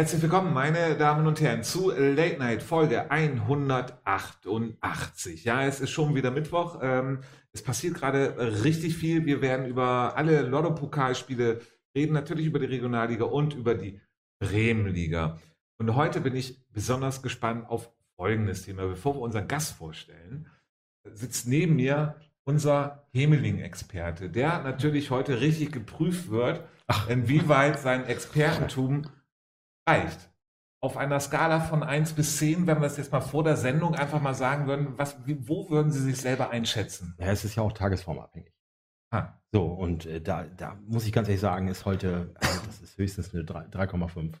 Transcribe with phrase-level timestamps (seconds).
[0.00, 5.44] Herzlich willkommen, meine Damen und Herren, zu Late Night Folge 188.
[5.44, 6.78] Ja, es ist schon wieder Mittwoch.
[6.80, 7.20] Ähm,
[7.52, 9.26] es passiert gerade richtig viel.
[9.26, 11.60] Wir werden über alle Lotto-Pokalspiele
[11.94, 14.00] reden, natürlich über die Regionalliga und über die
[14.38, 15.38] Bremenliga.
[15.76, 18.86] Und heute bin ich besonders gespannt auf folgendes Thema.
[18.86, 20.48] Bevor wir unseren Gast vorstellen,
[21.12, 26.64] sitzt neben mir unser Hemeling-Experte, der natürlich heute richtig geprüft wird,
[27.10, 29.04] inwieweit sein Expertentum
[29.90, 30.30] reicht.
[30.82, 33.94] Auf einer Skala von 1 bis 10, wenn wir es jetzt mal vor der Sendung
[33.94, 37.14] einfach mal sagen würden, was, wo würden Sie sich selber einschätzen?
[37.18, 38.52] Ja, es ist ja auch tagesformabhängig.
[39.10, 39.34] Ah.
[39.52, 42.96] So, und äh, da, da muss ich ganz ehrlich sagen, ist heute, also das ist
[42.96, 44.32] höchstens eine 3,5.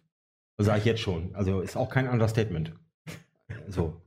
[0.56, 1.34] Das sage ich jetzt schon.
[1.34, 2.72] Also ist auch kein Understatement.
[3.68, 4.00] So.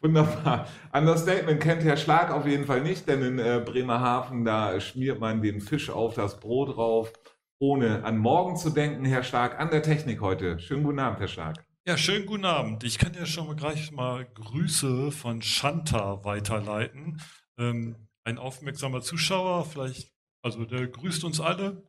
[0.00, 0.68] Wunderbar.
[0.92, 5.40] Understatement kennt Herr Schlag auf jeden Fall nicht, denn in äh, Bremerhaven, da schmiert man
[5.40, 7.12] den Fisch auf das Brot drauf
[7.58, 10.58] ohne an morgen zu denken, Herr Stark, an der Technik heute.
[10.58, 11.64] Schönen guten Abend, Herr Stark.
[11.86, 12.82] Ja, schönen guten Abend.
[12.82, 17.20] Ich kann ja schon mal gleich mal Grüße von Shanta weiterleiten.
[17.58, 21.86] Ähm, ein aufmerksamer Zuschauer, vielleicht, also der grüßt uns alle.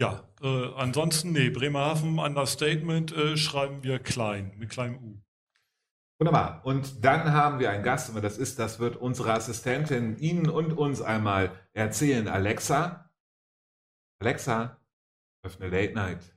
[0.00, 5.22] Ja, äh, ansonsten, nee, Bremerhaven, Understatement äh, schreiben wir klein, mit kleinem U.
[6.18, 6.64] Wunderbar.
[6.64, 10.72] Und dann haben wir einen Gast, und das ist, das wird unsere Assistentin Ihnen und
[10.72, 12.26] uns einmal erzählen.
[12.26, 13.10] Alexa.
[14.18, 14.80] Alexa,
[15.46, 16.36] Öffne Late Night.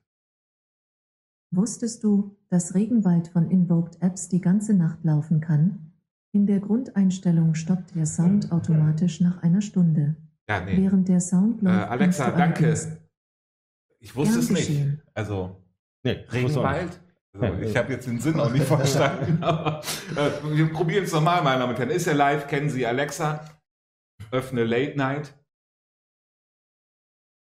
[1.52, 5.94] Wusstest du, dass Regenwald von Invoked Apps die ganze Nacht laufen kann?
[6.32, 10.16] In der Grundeinstellung stoppt der Sound automatisch nach einer Stunde.
[10.48, 10.78] Ja, nee.
[10.78, 12.78] Während der Sound läuft, äh, Alexa, danke.
[14.00, 15.00] Ich wusste es nicht.
[15.16, 15.60] Also,
[16.04, 17.02] nee, Regenwald.
[17.34, 19.82] Also, ich habe jetzt den Sinn auch nicht verstanden, aber
[20.16, 21.90] äh, wir probieren es nochmal, meine Damen und Herren.
[21.90, 22.46] Ist er live?
[22.46, 23.44] Kennen Sie Alexa?
[24.30, 25.34] Öffne Late Night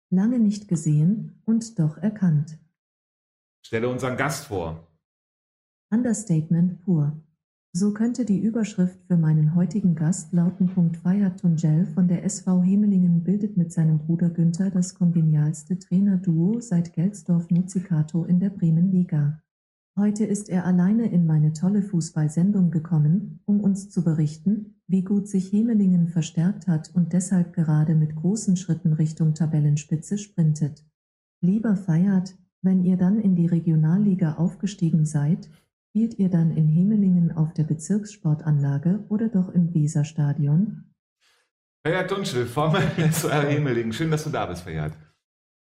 [0.09, 2.57] lange nicht gesehen und doch erkannt.
[3.65, 4.87] Stelle unseren Gast vor.
[5.91, 7.21] Understatement pur.
[7.73, 10.67] So könnte die Überschrift für meinen heutigen Gast lauten.
[10.95, 16.93] Feiert Tungel von der SV Hemelingen bildet mit seinem Bruder Günther das kongenialste Trainerduo seit
[16.93, 19.43] Gelsdorf Muzikato in der Bremen-Liga.
[19.99, 25.27] Heute ist er alleine in meine tolle Fußballsendung gekommen, um uns zu berichten, wie gut
[25.27, 30.85] sich Hemelingen verstärkt hat und deshalb gerade mit großen Schritten Richtung Tabellenspitze sprintet.
[31.41, 35.49] Lieber Feiert, wenn ihr dann in die Regionalliga aufgestiegen seid,
[35.89, 40.93] spielt ihr dann in Hemelingen auf der Bezirkssportanlage oder doch im Weserstadion?
[41.83, 43.93] Feiert Dunschel vom SR Hemelingen.
[43.93, 44.93] Schön, dass du da bist, Feiert.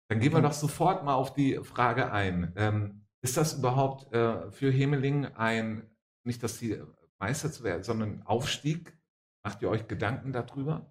[0.08, 2.52] Dann gehen wir doch sofort mal auf die Frage ein.
[2.56, 5.90] Ähm, ist das überhaupt äh, für Hemeling ein,
[6.24, 6.80] nicht dass sie
[7.18, 8.96] Meister zu werden, sondern Aufstieg?
[9.42, 10.90] Macht ihr euch Gedanken darüber?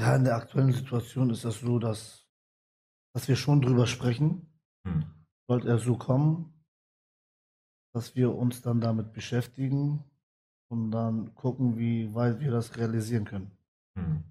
[0.00, 2.26] Ja, in der aktuellen Situation ist das so, dass,
[3.14, 4.52] dass wir schon drüber sprechen.
[4.84, 5.04] Hm.
[5.48, 6.52] Sollte er so kommen,
[7.94, 10.02] dass wir uns dann damit beschäftigen
[10.70, 13.56] und dann gucken, wie weit wir das realisieren können.
[13.96, 14.24] Hm.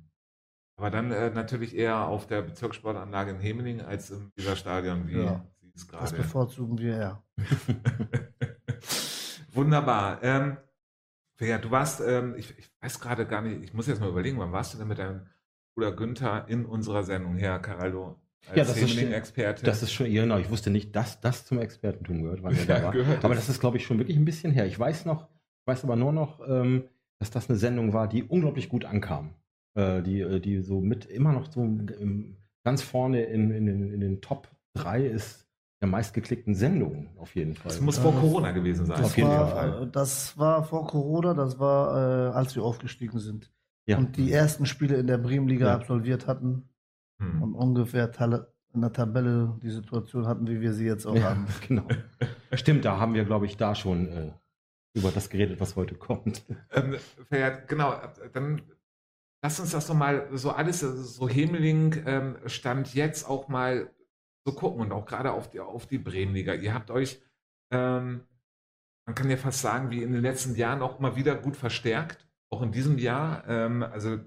[0.77, 5.21] Aber dann äh, natürlich eher auf der Bezirkssportanlage in Hemeling als in dieser Stadion wie
[5.21, 5.45] ja
[5.75, 6.03] es gerade.
[6.03, 7.23] Das bevorzugen wir ja.
[9.53, 10.23] Wunderbar.
[10.23, 10.57] Ähm,
[11.39, 14.37] ja, du warst, ähm, ich, ich, weiß gerade gar nicht, ich muss jetzt mal überlegen,
[14.37, 15.27] wann warst du denn mit deinem
[15.75, 18.19] Bruder Günther in unserer Sendung, Herr Caraldo?
[18.47, 21.59] Als ja, das ist, schon, das ist schon, genau, ich wusste nicht, dass das zum
[21.59, 22.91] Expertentum gehört, wann er da war.
[22.91, 24.65] Gehört aber das ist, glaube ich, schon wirklich ein bisschen her.
[24.65, 26.85] Ich weiß noch, ich weiß aber nur noch, ähm,
[27.19, 29.35] dass das eine Sendung war, die unglaublich gut ankam.
[29.75, 33.93] Äh, die, äh, die so mit immer noch so im, ganz vorne in, in, den,
[33.93, 35.40] in den Top 3 ist
[35.81, 37.71] der meistgeklickten Sendungen auf jeden Fall.
[37.71, 39.03] Das muss vor Corona gewesen sein.
[39.03, 39.89] auf jeden war, Fall.
[39.91, 43.51] Das war vor Corona, das war, äh, als wir aufgestiegen sind.
[43.87, 43.97] Ja.
[43.97, 45.75] Und die ersten Spiele in der Bremenliga ja.
[45.75, 46.69] absolviert hatten
[47.19, 47.41] hm.
[47.41, 48.11] und ungefähr
[48.73, 51.47] in der Tabelle die Situation hatten, wie wir sie jetzt auch ja, haben.
[51.67, 51.87] Genau.
[52.53, 54.31] Stimmt, da haben wir, glaube ich, da schon äh,
[54.93, 56.43] über das geredet, was heute kommt.
[56.71, 56.95] Ähm,
[57.67, 57.99] genau,
[58.33, 58.61] dann
[59.41, 63.89] lass uns das doch mal so alles, so Hemeling ähm, stand jetzt auch mal
[64.45, 66.53] so gucken und auch gerade auf die, auf die Bremenliga.
[66.53, 67.21] Ihr habt euch,
[67.71, 68.21] ähm,
[69.05, 72.27] man kann ja fast sagen, wie in den letzten Jahren auch mal wieder gut verstärkt.
[72.49, 74.19] Auch in diesem Jahr, ähm, also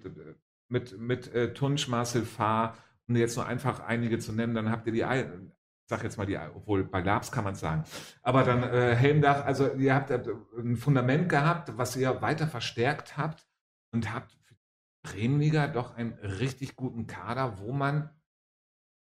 [0.68, 2.76] mit, mit äh, Tunsch, Marcel Fahr,
[3.06, 6.26] um jetzt nur einfach einige zu nennen, dann habt ihr die, ich sag jetzt mal
[6.26, 7.84] die, obwohl bei Labs kann man es sagen,
[8.22, 10.22] aber dann äh, Helmdach, also ihr habt äh,
[10.56, 13.46] ein Fundament gehabt, was ihr weiter verstärkt habt
[13.92, 14.60] und habt für die
[15.02, 18.08] Bremenliga doch einen richtig guten Kader, wo man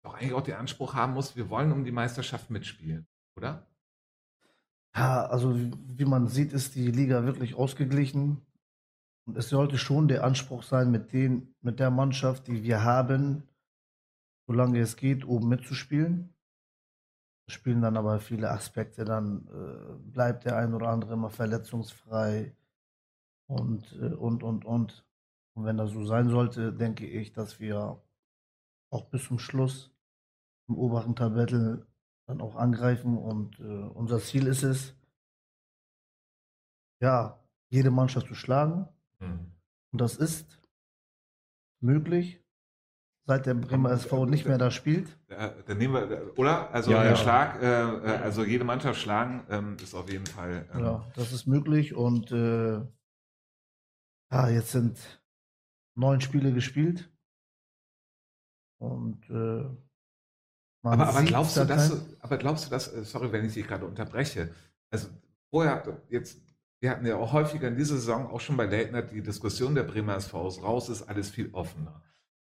[0.03, 3.67] doch eigentlich auch den Anspruch haben muss, wir wollen um die Meisterschaft mitspielen, oder?
[4.95, 8.41] Ja, also wie man sieht, ist die Liga wirklich ausgeglichen.
[9.25, 13.43] Und es sollte schon der Anspruch sein, mit, den, mit der Mannschaft, die wir haben,
[14.47, 16.33] solange es geht, oben mitzuspielen.
[17.47, 19.05] spielen dann aber viele Aspekte.
[19.05, 22.55] Dann äh, bleibt der ein oder andere immer verletzungsfrei
[23.47, 25.05] und, äh, und, und, und.
[25.53, 28.01] Und wenn das so sein sollte, denke ich, dass wir
[28.89, 29.91] auch bis zum Schluss
[30.67, 31.85] im oberen Tabell
[32.27, 33.17] dann auch angreifen.
[33.17, 34.95] Und äh, unser Ziel ist es,
[37.01, 38.87] ja, jede Mannschaft zu schlagen.
[39.19, 39.51] Mhm.
[39.91, 40.59] Und das ist
[41.81, 42.43] möglich,
[43.25, 45.17] seit der Bremer SV nicht mehr da spielt.
[45.27, 46.71] Dann nehmen wir, oder?
[46.71, 47.15] Also ja, ja.
[47.15, 50.67] Schlag, äh, äh, also jede Mannschaft schlagen ähm, ist auf jeden Fall.
[50.73, 52.81] Ähm, ja, das ist möglich und äh,
[54.31, 55.23] ja, jetzt sind
[55.95, 57.11] neun Spiele gespielt.
[58.79, 59.65] Und äh,
[60.81, 63.85] aber, aber glaubst du, dass du, aber glaubst du, dass, sorry, wenn ich dich gerade
[63.85, 64.49] unterbreche,
[64.89, 65.09] also
[65.49, 66.41] vorher, jetzt,
[66.79, 69.75] wir hatten ja auch häufiger in dieser Saison auch schon bei Late Night die Diskussion
[69.75, 72.01] der Bremer SVs, raus ist alles viel offener.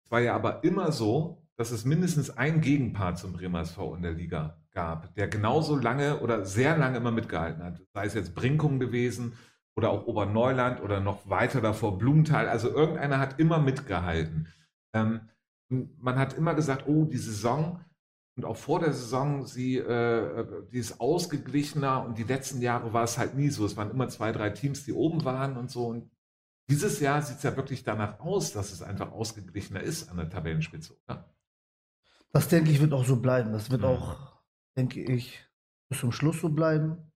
[0.06, 4.02] Es war ja aber immer so, dass es mindestens einen Gegenpart zum Bremer SV in
[4.02, 7.82] der Liga gab, der genauso lange oder sehr lange immer mitgehalten hat.
[7.94, 9.34] Sei es jetzt Brinkung gewesen
[9.76, 12.50] oder auch Oberneuland oder noch weiter davor Blumenthal.
[12.50, 14.48] Also irgendeiner hat immer mitgehalten.
[14.94, 15.30] Ähm,
[16.00, 17.80] man hat immer gesagt, oh, die Saison
[18.36, 23.04] und auch vor der Saison, sie, äh, die ist ausgeglichener und die letzten Jahre war
[23.04, 23.66] es halt nie so.
[23.66, 25.86] Es waren immer zwei, drei Teams, die oben waren und so.
[25.88, 26.10] Und
[26.70, 30.30] dieses Jahr sieht es ja wirklich danach aus, dass es einfach ausgeglichener ist an der
[30.30, 30.98] Tabellenspitze.
[31.06, 31.32] Oder?
[32.32, 33.52] Das denke ich wird auch so bleiben.
[33.52, 33.88] Das wird mhm.
[33.88, 34.42] auch,
[34.76, 35.48] denke ich,
[35.90, 37.12] bis zum Schluss so bleiben.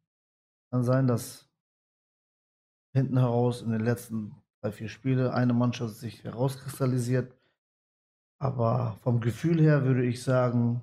[0.72, 1.50] Kann sein, dass
[2.94, 7.37] hinten heraus in den letzten drei, vier Spielen eine Mannschaft sich herauskristallisiert.
[8.40, 10.82] Aber vom Gefühl her würde ich sagen,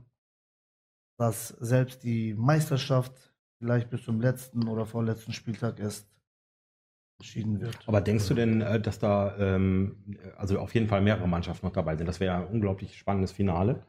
[1.18, 6.08] dass selbst die Meisterschaft vielleicht bis zum letzten oder vorletzten Spieltag erst
[7.20, 7.78] entschieden wird.
[7.86, 9.96] Aber denkst du denn, äh, dass da ähm,
[10.36, 12.06] also auf jeden Fall mehrere Mannschaften noch dabei sind?
[12.06, 13.84] Das wäre ja ein unglaublich spannendes Finale.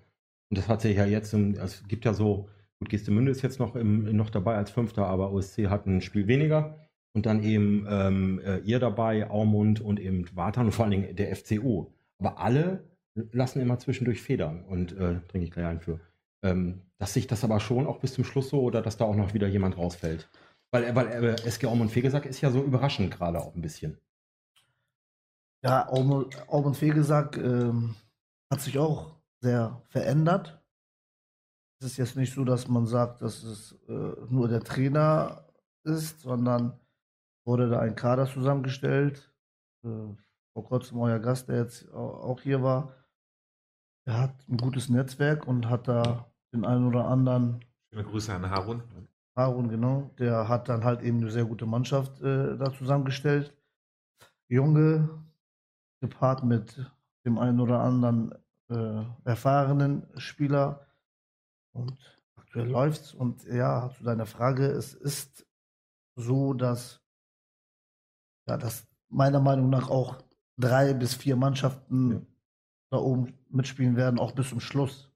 [0.49, 2.47] Und das hat sich ja jetzt, es gibt ja so,
[2.79, 6.27] gut, Gestemünde ist jetzt noch, im, noch dabei als Fünfter, aber OSC hat ein Spiel
[6.27, 6.77] weniger.
[7.13, 11.15] Und dann eben ähm, äh, ihr dabei, Aumund und eben Wartan und vor allen Dingen
[11.15, 11.93] der FCO.
[12.19, 12.83] Aber alle
[13.15, 15.99] lassen immer zwischendurch federn und äh, trinke ich gleich ein für.
[16.43, 19.15] Ähm, dass sich das aber schon auch bis zum Schluss so oder dass da auch
[19.15, 20.29] noch wieder jemand rausfällt.
[20.71, 23.97] Weil, weil äh, SG Aumund Fegesack ist ja so überraschend gerade auch ein bisschen.
[25.63, 27.95] Ja, Aumund Fegesack ähm,
[28.51, 30.61] hat sich auch sehr verändert.
[31.79, 35.45] Es ist jetzt nicht so, dass man sagt, dass es äh, nur der Trainer
[35.83, 36.79] ist, sondern
[37.45, 39.33] wurde da ein Kader zusammengestellt.
[39.83, 39.89] Äh,
[40.53, 42.93] vor kurzem euer Gast, der jetzt auch hier war,
[44.05, 47.65] er hat ein gutes Netzwerk und hat da den einen oder anderen.
[47.91, 48.83] Schöne Grüße an Harun.
[49.35, 50.11] Harun, genau.
[50.19, 53.53] Der hat dann halt eben eine sehr gute Mannschaft äh, da zusammengestellt.
[54.47, 55.09] Junge,
[56.01, 56.91] gepaart mit
[57.25, 58.33] dem einen oder anderen
[58.69, 60.85] äh, erfahrenen Spieler.
[61.73, 61.97] Und
[62.35, 63.13] aktuell läuft's.
[63.13, 65.47] Und ja, zu deiner Frage, es ist
[66.15, 67.01] so, dass,
[68.47, 70.21] ja, dass meiner Meinung nach auch
[70.57, 72.21] drei bis vier Mannschaften ja.
[72.91, 75.11] Da oben mitspielen werden, auch bis zum Schluss.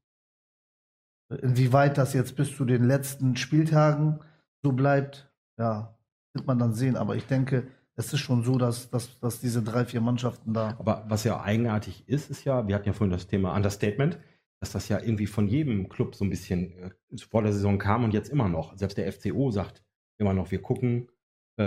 [1.30, 4.20] Inwieweit das jetzt bis zu den letzten Spieltagen
[4.64, 5.98] so bleibt, ja,
[6.34, 6.96] wird man dann sehen.
[6.96, 10.70] Aber ich denke, es ist schon so, dass, dass, dass diese drei, vier Mannschaften da.
[10.80, 14.18] Aber was ja eigenartig ist, ist ja, wir hatten ja vorhin das Thema Understatement,
[14.62, 18.04] dass das ja irgendwie von jedem Club so ein bisschen äh, vor der Saison kam
[18.04, 18.78] und jetzt immer noch.
[18.78, 19.84] Selbst der FCO sagt
[20.18, 21.10] immer noch, wir gucken,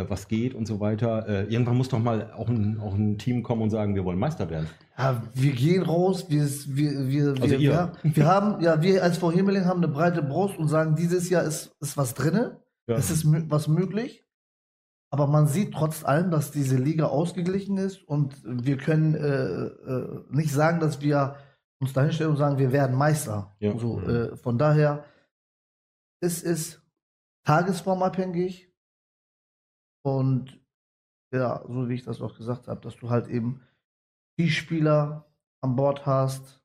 [0.08, 1.28] was geht und so weiter.
[1.28, 4.18] Äh, irgendwann muss doch mal auch ein, auch ein Team kommen und sagen, wir wollen
[4.18, 4.68] Meister werden.
[4.96, 9.18] Ja, wir gehen raus, wir, wir, wir, also wir, wir, wir, haben, ja, wir als
[9.18, 12.52] Frau Himmeling haben eine breite Brust und sagen, dieses Jahr ist, ist was drin,
[12.87, 12.96] ja.
[12.96, 14.25] es ist was möglich.
[15.11, 20.25] Aber man sieht trotz allem, dass diese Liga ausgeglichen ist und wir können äh, äh,
[20.30, 21.37] nicht sagen, dass wir
[21.80, 23.54] uns dahinstellen und sagen, wir werden Meister.
[23.58, 23.76] Ja.
[23.76, 25.04] So, äh, von daher,
[26.20, 26.80] es ist
[27.44, 28.71] tagesformabhängig,
[30.02, 30.61] und
[31.32, 33.62] ja, so wie ich das auch gesagt habe, dass du halt eben
[34.38, 35.26] die Spieler
[35.61, 36.61] an Bord hast,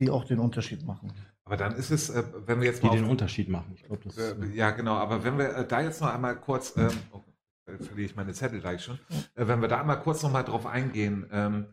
[0.00, 1.12] die auch den Unterschied machen.
[1.44, 2.92] Aber dann ist es, äh, wenn wir jetzt die mal.
[2.96, 3.72] Die den Unterschied machen.
[3.74, 4.16] Ich glaube, das.
[4.16, 4.94] Äh, ja, genau.
[4.94, 6.76] Aber wenn wir äh, da jetzt noch einmal kurz.
[6.76, 7.20] Ähm, oh,
[7.64, 8.98] verliere ich meine Zettel gleich schon.
[9.34, 11.28] Äh, wenn wir da einmal kurz noch mal drauf eingehen.
[11.32, 11.66] Ähm,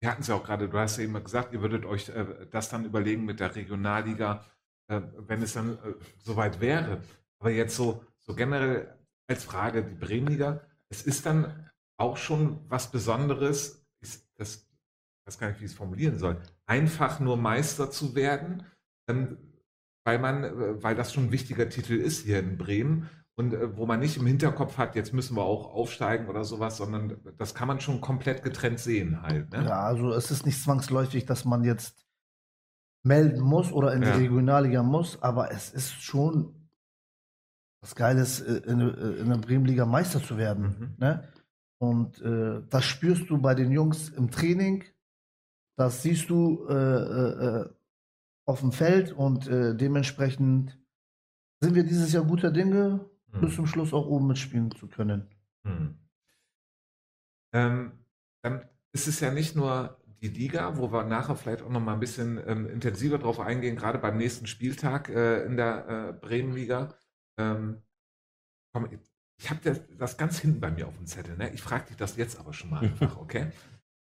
[0.00, 2.46] wir hatten es ja auch gerade, du hast ja eben gesagt, ihr würdet euch äh,
[2.50, 4.44] das dann überlegen mit der Regionalliga,
[4.88, 5.78] äh, wenn es dann
[6.18, 7.02] soweit wäre.
[7.38, 10.62] Aber jetzt so, so generell als Frage die Bremenliga.
[10.88, 15.70] Es ist dann auch schon was Besonderes, ist das, ich weiß gar nicht, wie ich
[15.70, 18.64] es formulieren soll, einfach nur Meister zu werden,
[19.08, 19.38] ähm,
[20.04, 23.76] weil man, äh, weil das schon ein wichtiger Titel ist hier in Bremen und äh,
[23.76, 27.54] wo man nicht im Hinterkopf hat, jetzt müssen wir auch aufsteigen oder sowas, sondern das
[27.54, 29.50] kann man schon komplett getrennt sehen halt.
[29.52, 29.64] Ne?
[29.64, 32.04] Ja, also es ist nicht zwangsläufig, dass man jetzt
[33.02, 34.16] melden muss oder in ja.
[34.16, 36.63] die Regionalliga muss, aber es ist schon
[37.84, 40.64] was Geiles, äh, in, äh, in der Bremenliga Meister zu werden.
[40.78, 40.94] Mhm.
[40.98, 41.28] Ne?
[41.78, 44.84] Und äh, das spürst du bei den Jungs im Training,
[45.76, 47.70] das siehst du äh, äh, äh
[48.46, 50.78] auf dem Feld und dementsprechend
[51.62, 53.40] sind wir dieses Jahr guter Dinge, mhm.
[53.40, 55.30] bis zum Schluss auch oben mitspielen zu können.
[55.62, 55.94] Mhm.
[57.54, 57.92] Ähm,
[58.42, 61.94] dann ist es ja nicht nur die Liga, wo wir nachher vielleicht auch noch mal
[61.94, 66.94] ein bisschen ähm, intensiver drauf eingehen, gerade beim nächsten Spieltag äh, in der äh, Bremenliga.
[67.38, 67.82] Ähm,
[68.72, 68.88] komm,
[69.38, 71.36] ich habe das, das, ganz hinten bei mir auf dem Zettel.
[71.36, 71.52] Ne?
[71.52, 73.52] Ich frage dich das jetzt aber schon mal einfach, okay?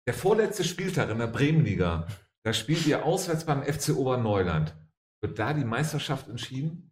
[0.07, 2.07] Der vorletzte Spieltag in der Bremenliga,
[2.43, 4.75] da spielt ihr auswärts beim FC Oberneuland.
[5.21, 6.91] Wird da die Meisterschaft entschieden?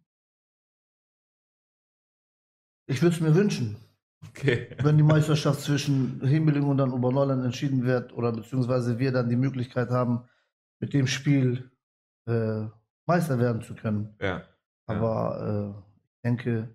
[2.86, 3.76] Ich würde es mir wünschen.
[4.28, 4.76] Okay.
[4.82, 9.36] Wenn die Meisterschaft zwischen Himmeling und dann Oberneuland entschieden wird oder beziehungsweise wir dann die
[9.36, 10.28] Möglichkeit haben,
[10.80, 11.70] mit dem Spiel
[12.26, 12.66] äh,
[13.06, 14.14] Meister werden zu können.
[14.20, 14.44] Ja.
[14.86, 15.89] Aber äh, ich
[16.24, 16.68] denke,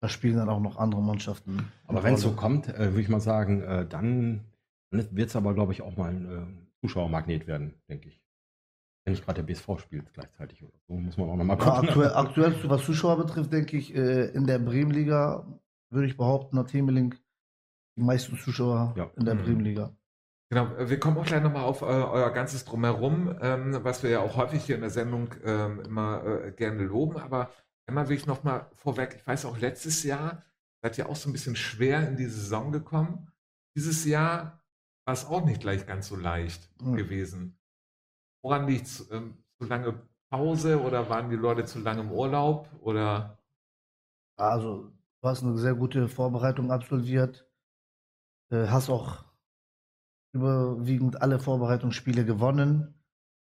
[0.00, 1.72] da spielen dann auch noch andere Mannschaften.
[1.86, 4.44] Aber wenn es so kommt, äh, würde ich mal sagen, äh, dann,
[4.90, 8.20] wird es aber, glaube ich, auch mal ein äh, Zuschauermagnet werden, denke ich.
[9.04, 11.72] Wenn nicht gerade der BSV spielt gleichzeitig oder so, muss man auch nochmal gucken.
[11.72, 15.46] Ja, aktuell, aktuell, was Zuschauer betrifft, denke ich, äh, in der Bremenliga
[15.90, 17.14] würde ich behaupten, hat Hemeling
[17.96, 19.10] die meisten Zuschauer ja.
[19.16, 19.42] in der mhm.
[19.42, 19.96] Bremenliga.
[20.50, 24.20] Genau, wir kommen auch gleich nochmal auf äh, euer ganzes Drumherum, ähm, was wir ja
[24.20, 27.16] auch häufig hier in der Sendung ähm, immer äh, gerne loben.
[27.16, 27.50] Aber
[27.86, 30.44] einmal will ich nochmal vorweg, ich weiß auch letztes Jahr
[30.82, 33.32] seid ihr auch so ein bisschen schwer in die Saison gekommen.
[33.76, 34.62] Dieses Jahr
[35.06, 36.96] war es auch nicht gleich ganz so leicht mhm.
[36.96, 37.58] gewesen.
[38.42, 39.10] Woran liegt es?
[39.10, 42.68] Ähm, zu lange Pause oder waren die Leute zu lange im Urlaub?
[42.80, 43.38] Oder?
[44.36, 44.92] Also
[45.24, 47.48] Du hast eine sehr gute Vorbereitung absolviert,
[48.52, 49.24] äh, hast auch
[50.34, 53.02] überwiegend alle Vorbereitungsspiele gewonnen.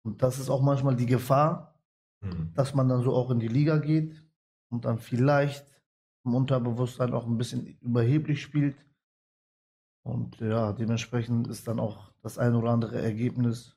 [0.05, 1.74] Und das ist auch manchmal die Gefahr,
[2.21, 2.51] mhm.
[2.55, 4.23] dass man dann so auch in die Liga geht
[4.69, 5.65] und dann vielleicht
[6.25, 8.75] im Unterbewusstsein auch ein bisschen überheblich spielt.
[10.03, 13.75] Und ja, dementsprechend ist dann auch das ein oder andere Ergebnis.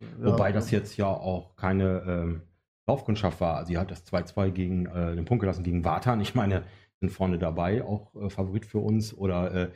[0.00, 2.42] Ja, Wobei das jetzt ja auch keine ähm,
[2.86, 3.64] Laufkundschaft war.
[3.64, 6.20] Sie hat das 2-2 gegen äh, den Punkt gelassen gegen Watan.
[6.20, 6.64] Ich meine,
[7.00, 9.12] sind vorne dabei, auch äh, Favorit für uns.
[9.14, 9.70] Oder äh,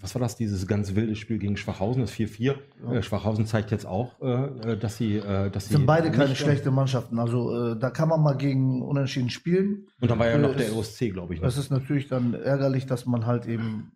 [0.00, 2.56] was war das, dieses ganz wilde Spiel gegen Schwachhausen, das 4-4.
[2.84, 2.92] Ja.
[2.92, 5.20] Äh, Schwachhausen zeigt jetzt auch, äh, dass sie.
[5.20, 7.18] dass sind beide keine schlechte Mannschaften.
[7.18, 9.88] Also da kann man mal gegen Unentschieden spielen.
[10.00, 11.40] Und dann war ja noch der OSC, glaube ich.
[11.40, 11.46] Ne?
[11.46, 13.92] Das ist natürlich dann ärgerlich, dass man halt eben,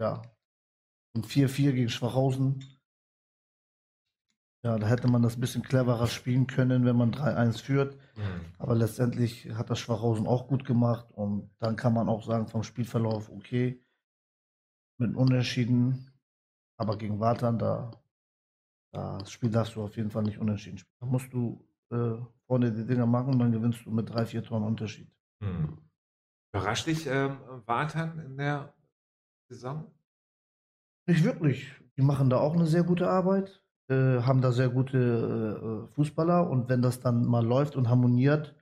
[0.00, 0.22] ja,
[1.14, 2.60] ein 4-4 gegen Schwachhausen
[4.64, 7.96] ja, da hätte man das ein bisschen cleverer spielen können, wenn man 3-1 führt.
[8.16, 8.46] Mhm.
[8.58, 11.06] Aber letztendlich hat das Schwachhausen auch gut gemacht.
[11.10, 13.81] Und dann kann man auch sagen, vom Spielverlauf, okay,
[15.02, 16.10] mit Unentschieden.
[16.78, 17.90] Aber gegen Watern, da,
[18.92, 20.96] da das Spiel darfst du auf jeden Fall nicht unentschieden spielen.
[21.00, 22.16] Da musst du äh,
[22.46, 25.10] vorne die Dinger machen und dann gewinnst du mit drei, vier Toren Unterschied.
[25.40, 25.78] Mhm.
[26.52, 28.74] Überrascht dich ähm, Watern in der
[29.48, 29.90] Saison?
[31.06, 31.70] Nicht wirklich.
[31.96, 33.62] Die machen da auch eine sehr gute Arbeit.
[33.88, 37.88] Äh, haben da sehr gute äh, äh, Fußballer und wenn das dann mal läuft und
[37.88, 38.54] harmoniert,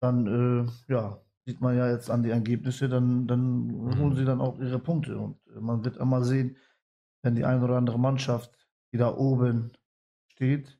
[0.00, 1.20] dann äh, ja,
[1.50, 3.98] sieht man ja jetzt an die Ergebnisse, dann, dann mhm.
[3.98, 5.18] holen sie dann auch ihre Punkte.
[5.18, 6.56] Und äh, man wird immer sehen,
[7.22, 8.56] wenn die eine oder andere Mannschaft,
[8.92, 9.72] die da oben
[10.28, 10.78] steht,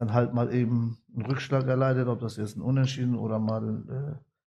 [0.00, 4.16] dann halt mal eben einen Rückschlag erleidet, ob das jetzt ein Unentschieden oder mal, äh,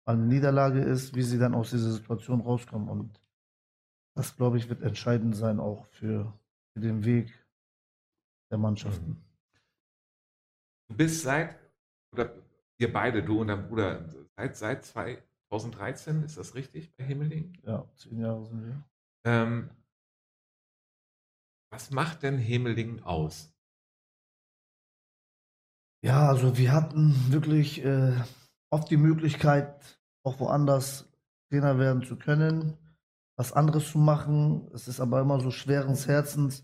[0.06, 2.88] mal eine Niederlage ist, wie sie dann aus dieser Situation rauskommen.
[2.88, 3.20] Und
[4.14, 6.32] das, glaube ich, wird entscheidend sein auch für,
[6.72, 7.32] für den Weg
[8.52, 9.10] der Mannschaften.
[9.10, 9.24] Mhm.
[10.88, 11.56] Du bist seit,
[12.12, 12.32] oder
[12.78, 14.86] ihr beide, du und dein Bruder, seit, seit
[15.48, 17.56] 2013, ist das richtig bei Hemeling?
[17.64, 18.84] Ja, zehn Jahre sind wir.
[19.24, 19.70] Ähm,
[21.70, 23.52] was macht denn Hemeling aus?
[26.02, 28.12] Ja, also wir hatten wirklich äh,
[28.70, 31.08] oft die Möglichkeit, auch woanders
[31.50, 32.76] Trainer werden zu können,
[33.36, 34.70] was anderes zu machen.
[34.72, 36.62] Es ist aber immer so schweren Herzens,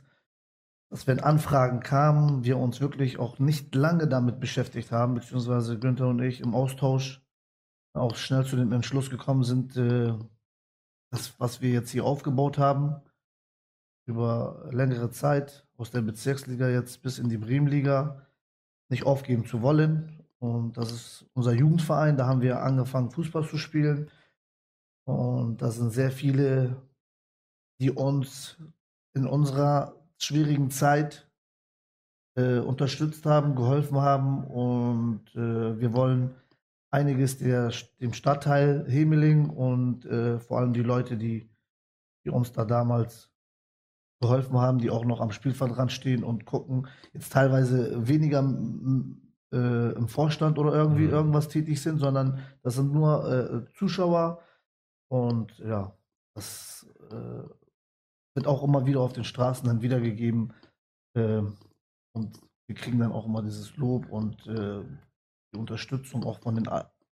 [0.90, 6.08] dass wenn Anfragen kamen, wir uns wirklich auch nicht lange damit beschäftigt haben, beziehungsweise Günther
[6.08, 7.23] und ich im Austausch
[7.94, 10.12] auch schnell zu dem Entschluss gekommen sind, äh,
[11.10, 13.00] das, was wir jetzt hier aufgebaut haben,
[14.06, 18.26] über längere Zeit aus der Bezirksliga jetzt bis in die Bremenliga,
[18.90, 20.24] nicht aufgeben zu wollen.
[20.38, 24.10] Und das ist unser Jugendverein, da haben wir angefangen, Fußball zu spielen.
[25.06, 26.82] Und da sind sehr viele,
[27.80, 28.58] die uns
[29.14, 31.30] in unserer schwierigen Zeit
[32.36, 36.34] äh, unterstützt haben, geholfen haben und äh, wir wollen
[36.94, 41.50] einiges der, dem Stadtteil Hemeling und äh, vor allem die Leute, die,
[42.24, 43.32] die uns da damals
[44.20, 48.38] geholfen haben, die auch noch am Spielfeldrand stehen und gucken, jetzt teilweise weniger
[49.52, 51.12] äh, im Vorstand oder irgendwie mhm.
[51.12, 54.40] irgendwas tätig sind, sondern das sind nur äh, Zuschauer
[55.10, 55.96] und ja,
[56.36, 57.42] das äh,
[58.36, 60.52] wird auch immer wieder auf den Straßen dann wiedergegeben
[61.16, 61.56] ähm,
[62.14, 64.84] und wir kriegen dann auch immer dieses Lob und äh,
[65.54, 66.66] die Unterstützung auch von den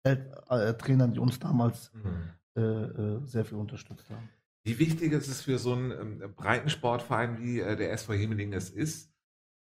[0.03, 3.27] äh, Trainern, die uns damals mhm.
[3.27, 4.29] sehr viel unterstützt haben.
[4.67, 9.13] Wie wichtig ist es für so einen ähm, Breitensportverein wie der SV Himmeling es ist,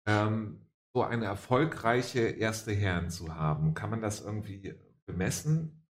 [0.05, 3.73] ähm, so eine erfolgreiche erste Herren zu haben?
[3.73, 5.85] Kann man das irgendwie bemessen?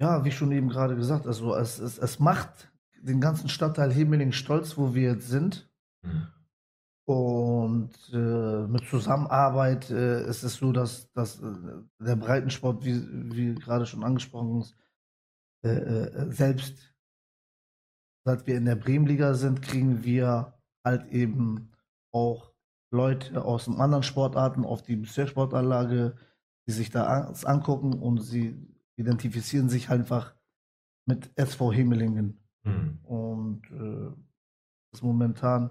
[0.00, 2.72] Ja, wie schon eben gerade gesagt, also es, es, es macht
[3.02, 5.70] den ganzen Stadtteil Hemeling stolz, wo wir jetzt sind.
[6.02, 6.28] Mhm.
[7.06, 11.52] Und äh, mit Zusammenarbeit äh, ist es so, dass, dass äh,
[12.00, 13.00] der Breitensport, wie,
[13.32, 14.76] wie gerade schon angesprochen ist,
[15.64, 16.94] äh, äh, selbst
[18.24, 21.70] seit wir in der Bremenliga sind, kriegen wir halt eben
[22.12, 22.52] auch
[22.92, 26.16] Leute aus den anderen Sportarten auf die Bezirkssportanlage,
[26.66, 28.56] die sich da an, angucken und sie
[28.96, 30.34] identifizieren sich einfach
[31.06, 32.40] mit SV Hemelingen.
[32.64, 32.98] Mhm.
[33.04, 34.10] Und äh,
[34.90, 35.70] das ist momentan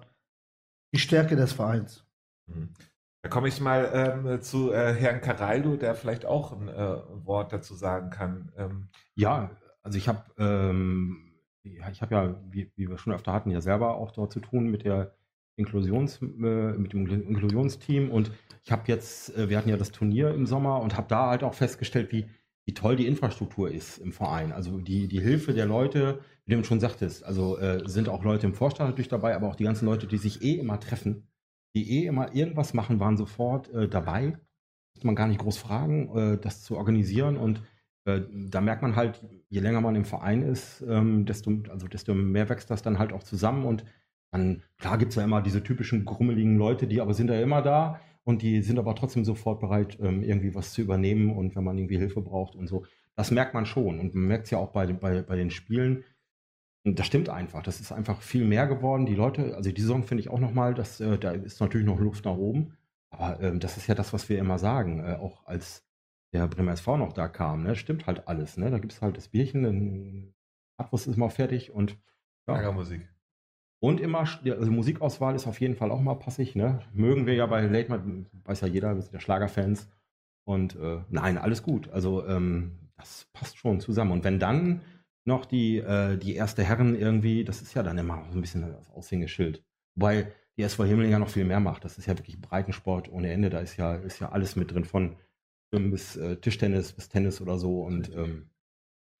[0.92, 2.04] die Stärke des Vereins.
[2.46, 2.74] Mhm.
[3.22, 7.52] Da komme ich mal ähm, zu äh, Herrn Caraldo, der vielleicht auch ein äh, Wort
[7.52, 8.52] dazu sagen kann.
[8.56, 9.50] Ähm, ja,
[9.82, 11.26] also ich habe ähm,
[11.90, 14.68] ich habe ja, wie, wie, wir schon öfter hatten, ja selber auch dort zu tun
[14.68, 15.14] mit der
[15.56, 18.30] Inklusions, äh, mit dem Inklusionsteam und
[18.64, 21.42] ich habe jetzt, äh, wir hatten ja das Turnier im Sommer und habe da halt
[21.42, 22.26] auch festgestellt, wie,
[22.66, 24.52] wie toll die Infrastruktur ist im Verein.
[24.52, 28.46] Also die, die Hilfe der Leute, wie du schon sagtest, also äh, sind auch Leute
[28.46, 31.28] im Vorstand natürlich dabei, aber auch die ganzen Leute, die sich eh immer treffen,
[31.76, 34.38] die eh immer irgendwas machen, waren sofort äh, dabei.
[34.96, 37.62] Muss man gar nicht groß fragen, äh, das zu organisieren und
[38.04, 42.14] äh, da merkt man halt, je länger man im Verein ist, ähm, desto, also desto
[42.14, 43.84] mehr wächst das dann halt auch zusammen und
[44.32, 47.62] dann, klar gibt es ja immer diese typischen grummeligen Leute, die aber sind ja immer
[47.62, 51.62] da und die sind aber trotzdem sofort bereit, ähm, irgendwie was zu übernehmen und wenn
[51.62, 52.84] man irgendwie Hilfe braucht und so.
[53.14, 56.02] Das merkt man schon und man merkt es ja auch bei, bei, bei den Spielen.
[56.84, 57.62] Das stimmt einfach.
[57.62, 59.06] Das ist einfach viel mehr geworden.
[59.06, 62.24] Die Leute, also die Saison finde ich auch nochmal, äh, da ist natürlich noch Luft
[62.24, 62.76] nach oben.
[63.10, 65.04] Aber ähm, das ist ja das, was wir immer sagen.
[65.04, 65.84] Äh, auch als
[66.32, 68.56] der Bremer SV noch da kam, ne, stimmt halt alles.
[68.56, 68.70] Ne?
[68.72, 70.34] Da gibt es halt das Bierchen, dann
[70.78, 71.96] Abwurst ist mal fertig und
[72.48, 72.72] ja.
[72.72, 73.08] Musik.
[73.80, 76.54] Und immer, also Musikauswahl ist auf jeden Fall auch mal passig.
[76.56, 76.80] Ne?
[76.92, 78.02] Mögen wir ja bei Late Night,
[78.44, 79.88] weiß ja jeder, wir sind ja Schlagerfans.
[80.44, 81.90] Und äh, nein, alles gut.
[81.90, 84.12] Also ähm, das passt schon zusammen.
[84.12, 84.80] Und wenn dann
[85.26, 88.62] noch die, äh, die erste Herren irgendwie, das ist ja dann immer so ein bisschen
[88.62, 89.62] das Aushängeschild.
[89.94, 91.84] Wobei die SV Himmeling ja noch viel mehr macht.
[91.84, 93.50] Das ist ja wirklich Breitensport ohne Ende.
[93.50, 95.16] Da ist ja, ist ja alles mit drin, von
[95.70, 97.82] bis äh, Tischtennis bis Tennis oder so.
[97.82, 98.48] Und ähm,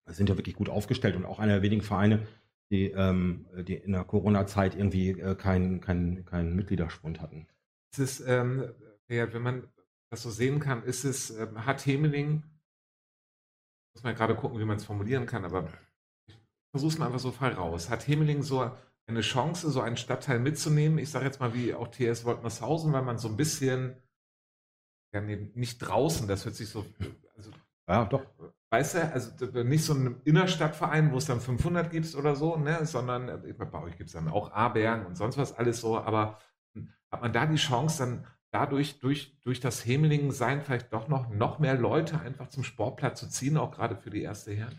[0.06, 2.26] sind ja wirklich gut aufgestellt und auch einer der wenigen Vereine,
[2.70, 7.46] die, ähm, die in der Corona-Zeit irgendwie äh, keinen kein, kein Mitgliederspund hatten.
[7.92, 8.72] Es ist, ähm,
[9.08, 9.68] ja, wenn man
[10.10, 12.42] das so sehen kann, ist es, ähm, hat Hemeling,
[13.94, 15.68] muss man gerade gucken, wie man es formulieren kann, aber
[16.28, 16.36] ich
[16.72, 17.88] versuche es mal einfach so frei raus.
[17.88, 18.70] Hat Hemeling so
[19.08, 20.98] eine Chance, so einen Stadtteil mitzunehmen?
[20.98, 23.96] Ich sage jetzt mal wie auch TS Woltmershausen, weil man so ein bisschen,
[25.14, 26.84] ja, nee, nicht draußen, das hört sich so,
[27.36, 27.50] also,
[27.88, 28.26] ja, doch.
[28.76, 29.30] Weißt du, also
[29.62, 33.82] nicht so ein Innerstadtverein, wo es dann 500 gibt oder so, ne, sondern äh, bei
[33.82, 36.38] euch gibt es dann auch A-Bergen und sonst was alles so, aber
[36.74, 41.08] hm, hat man da die Chance, dann dadurch, durch, durch das Hemelingen sein, vielleicht doch
[41.08, 44.76] noch, noch mehr Leute einfach zum Sportplatz zu ziehen, auch gerade für die erste Herren?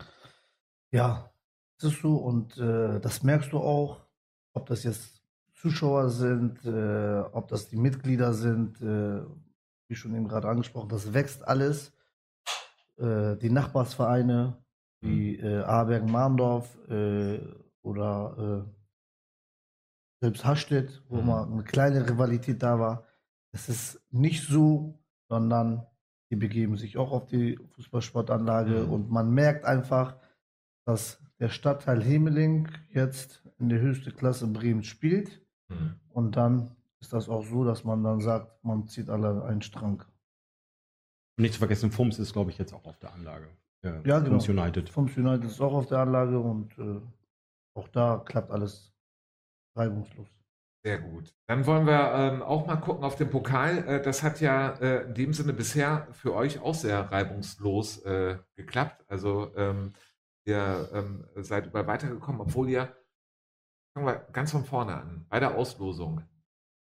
[0.92, 1.32] Ja,
[1.80, 4.06] das ist so und äh, das merkst du auch,
[4.52, 9.22] ob das jetzt Zuschauer sind, äh, ob das die Mitglieder sind, äh,
[9.88, 11.97] wie schon eben gerade angesprochen, das wächst alles
[12.98, 14.56] äh, die Nachbarsvereine
[15.00, 15.44] wie mhm.
[15.44, 17.40] äh, Abergen-Marndorf äh,
[17.82, 18.70] oder äh,
[20.20, 21.26] selbst Hastedt, wo mhm.
[21.26, 23.04] mal eine kleine Rivalität da war.
[23.52, 25.86] Es ist nicht so, sondern
[26.30, 28.92] die begeben sich auch auf die Fußballsportanlage mhm.
[28.92, 30.16] und man merkt einfach,
[30.84, 35.42] dass der Stadtteil Hemeling jetzt in der höchsten Klasse Bremen spielt.
[35.68, 35.94] Mhm.
[36.08, 40.04] Und dann ist das auch so, dass man dann sagt, man zieht alle einen Strang.
[41.38, 43.46] Und nicht zu vergessen, FUMS ist, glaube ich, jetzt auch auf der Anlage.
[43.84, 44.40] Ja, ja genau.
[44.40, 44.90] FUMS United.
[44.90, 47.00] FUMS United ist auch auf der Anlage und äh,
[47.74, 48.92] auch da klappt alles
[49.76, 50.26] reibungslos.
[50.84, 51.32] Sehr gut.
[51.46, 53.86] Dann wollen wir ähm, auch mal gucken auf den Pokal.
[53.86, 58.38] Äh, das hat ja äh, in dem Sinne bisher für euch auch sehr reibungslos äh,
[58.56, 59.04] geklappt.
[59.06, 59.92] Also ähm,
[60.44, 62.96] ihr ähm, seid über weitergekommen, obwohl ihr,
[63.94, 66.22] fangen wir ganz von vorne an, bei der Auslosung.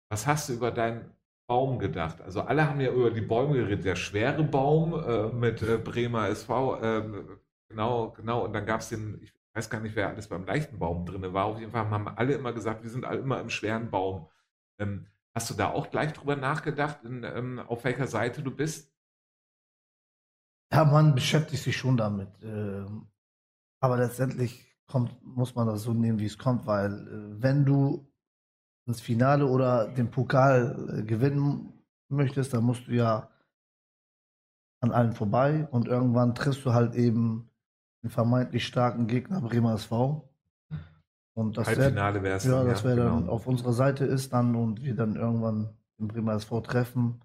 [0.08, 1.10] Was hast du über dein
[1.50, 2.20] Baum gedacht.
[2.20, 3.84] Also alle haben ja über die Bäume geredet.
[3.84, 7.24] Der schwere Baum äh, mit äh, Bremer SV, äh,
[7.68, 8.44] genau, genau.
[8.44, 11.32] Und dann gab es den, ich weiß gar nicht, wer alles beim leichten Baum drin
[11.32, 11.46] war.
[11.46, 14.28] Auf jeden Fall haben alle immer gesagt, wir sind alle immer im schweren Baum.
[14.78, 18.92] Ähm, Hast du da auch gleich drüber nachgedacht, in, ähm, auf welcher Seite du bist?
[20.72, 22.28] Ja, man beschäftigt sich schon damit.
[22.42, 22.84] Äh,
[23.80, 28.09] aber letztendlich kommt, muss man das so nehmen, wie es kommt, weil äh, wenn du
[28.90, 31.72] ins Finale oder den Pokal äh, gewinnen
[32.08, 33.28] möchtest, dann musst du ja
[34.80, 37.48] an allen vorbei und irgendwann triffst du halt eben
[38.02, 40.28] den vermeintlich starken Gegner Bremer SV.
[41.34, 42.44] Und das Halbfinale wäre es.
[42.44, 43.32] Ja, das wäre dann genau.
[43.32, 47.20] auf unserer Seite ist dann und wir dann irgendwann den Bremer SV treffen,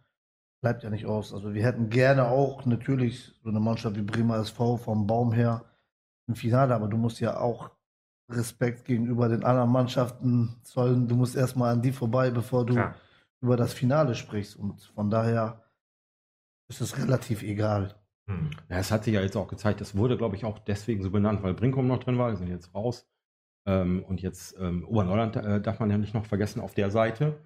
[0.61, 1.33] bleibt ja nicht aus.
[1.33, 5.65] Also wir hätten gerne auch natürlich so eine Mannschaft wie Bremer SV vom Baum her
[6.27, 7.71] im Finale, aber du musst ja auch
[8.29, 11.07] Respekt gegenüber den anderen Mannschaften zollen.
[11.07, 12.95] Du musst erstmal an die vorbei, bevor du ja.
[13.41, 14.55] über das Finale sprichst.
[14.55, 15.63] Und von daher
[16.67, 17.95] ist es relativ egal.
[18.27, 18.49] Hm.
[18.69, 21.11] Ja, es hat sich ja jetzt auch gezeigt, es wurde, glaube ich, auch deswegen so
[21.11, 23.07] benannt, weil Brinkum noch drin war, die sind jetzt raus.
[23.67, 27.37] Ähm, und jetzt ähm, Oberneuland äh, darf man ja nicht noch vergessen auf der Seite.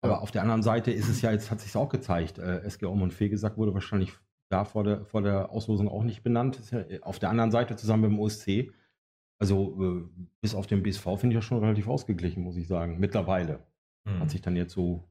[0.00, 0.18] Aber ja.
[0.20, 3.02] auf der anderen Seite ist es ja, jetzt hat sich auch gezeigt, äh, SG Om
[3.02, 4.12] und Fee gesagt wurde wahrscheinlich
[4.48, 6.60] da vor der, vor der Auslosung auch nicht benannt.
[6.70, 8.72] Ja auf der anderen Seite zusammen mit dem OSC.
[9.38, 12.98] Also äh, bis auf den BSV finde ich ja schon relativ ausgeglichen, muss ich sagen.
[12.98, 13.66] Mittlerweile.
[14.06, 14.20] Hm.
[14.20, 15.08] Hat sich dann jetzt so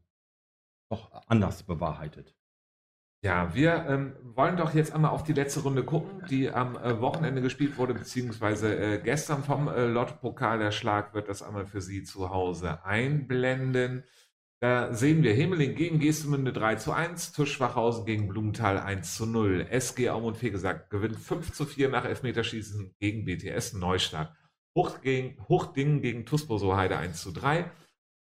[0.89, 2.35] doch anders bewahrheitet.
[3.23, 7.01] Ja, wir ähm, wollen doch jetzt einmal auf die letzte Runde gucken, die am äh,
[7.01, 10.59] Wochenende gespielt wurde, beziehungsweise äh, gestern vom äh, Lotto-Pokal.
[10.59, 14.03] Der Schlag wird das einmal für Sie zu Hause einblenden.
[14.59, 19.67] Da sehen wir Himmeling gegen Geestemünde 3 zu 1, Tuschwachhausen gegen Blumenthal 1 zu 0.
[19.69, 24.35] SG Aum und Fegesack gewinnt 5 zu 4 nach Elfmeterschießen gegen BTS Neustadt.
[24.75, 27.69] Hoch gegen, Hochdingen gegen Tusposo Heide 1 zu 3.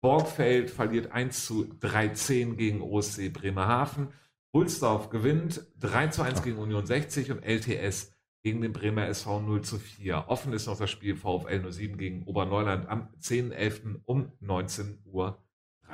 [0.01, 4.09] Borgfeld verliert 1 zu 13 gegen OSC Bremerhaven.
[4.53, 9.63] Hulsdorf gewinnt 3 zu 1 gegen Union 60 und LTS gegen den Bremer SV 0
[9.63, 10.25] zu 4.
[10.27, 14.01] Offen ist noch das Spiel VfL 07 gegen Oberneuland am 10.11.
[14.05, 15.44] um 19 Uhr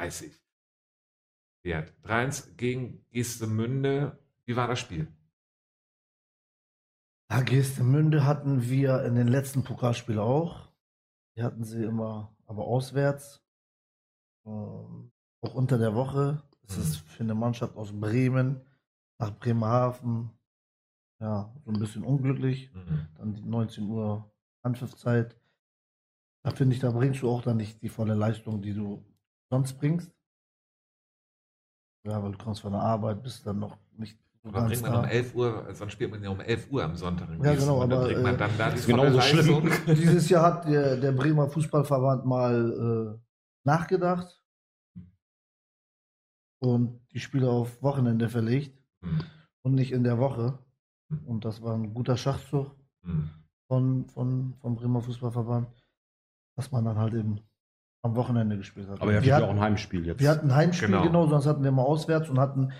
[0.00, 0.32] 30.
[1.62, 1.92] Wert.
[2.04, 4.18] 3-1 gegen Gestemünde.
[4.46, 5.12] Wie war das Spiel?
[7.30, 10.72] Ja, Gestemünde hatten wir in den letzten Pokalspielen auch.
[11.36, 13.44] Die hatten sie immer, aber auswärts.
[14.46, 16.42] Ähm, auch unter der Woche.
[16.62, 16.82] Das mhm.
[16.82, 18.62] ist für eine Mannschaft aus Bremen
[19.18, 20.30] nach Bremerhaven
[21.20, 22.72] ja, so ein bisschen unglücklich.
[22.72, 23.06] Mhm.
[23.18, 24.32] Dann die 19 Uhr
[24.62, 25.36] Anpfiffzeit.
[26.42, 29.04] Da finde ich, da bringst du auch dann nicht die volle Leistung, die du
[29.50, 30.10] sonst bringst.
[32.06, 35.04] Ja, weil du kommst von der Arbeit, bist dann noch nicht aber bringt man um
[35.04, 37.28] 11 Uhr, also dann spielt man ja um 11 Uhr am Sonntag.
[37.42, 39.70] Ja, genau, aber bringt man dann da äh, ist genauso schlimm.
[39.86, 43.20] Dieses Jahr hat der, der Bremer Fußballverband mal äh,
[43.64, 44.42] nachgedacht
[46.60, 49.20] und die Spiele auf Wochenende verlegt hm.
[49.62, 50.58] und nicht in der Woche.
[51.10, 51.26] Hm.
[51.26, 53.28] Und das war ein guter Schachzug hm.
[53.68, 55.68] von, von, vom Bremer Fußballverband,
[56.56, 57.40] dass man dann halt eben
[58.02, 59.00] am Wochenende gespielt hat.
[59.00, 60.20] Aber ihr hattet ja auch ein Heimspiel jetzt.
[60.20, 61.02] Wir hatten ein Heimspiel, genau.
[61.02, 62.72] genau, sonst hatten wir mal auswärts und hatten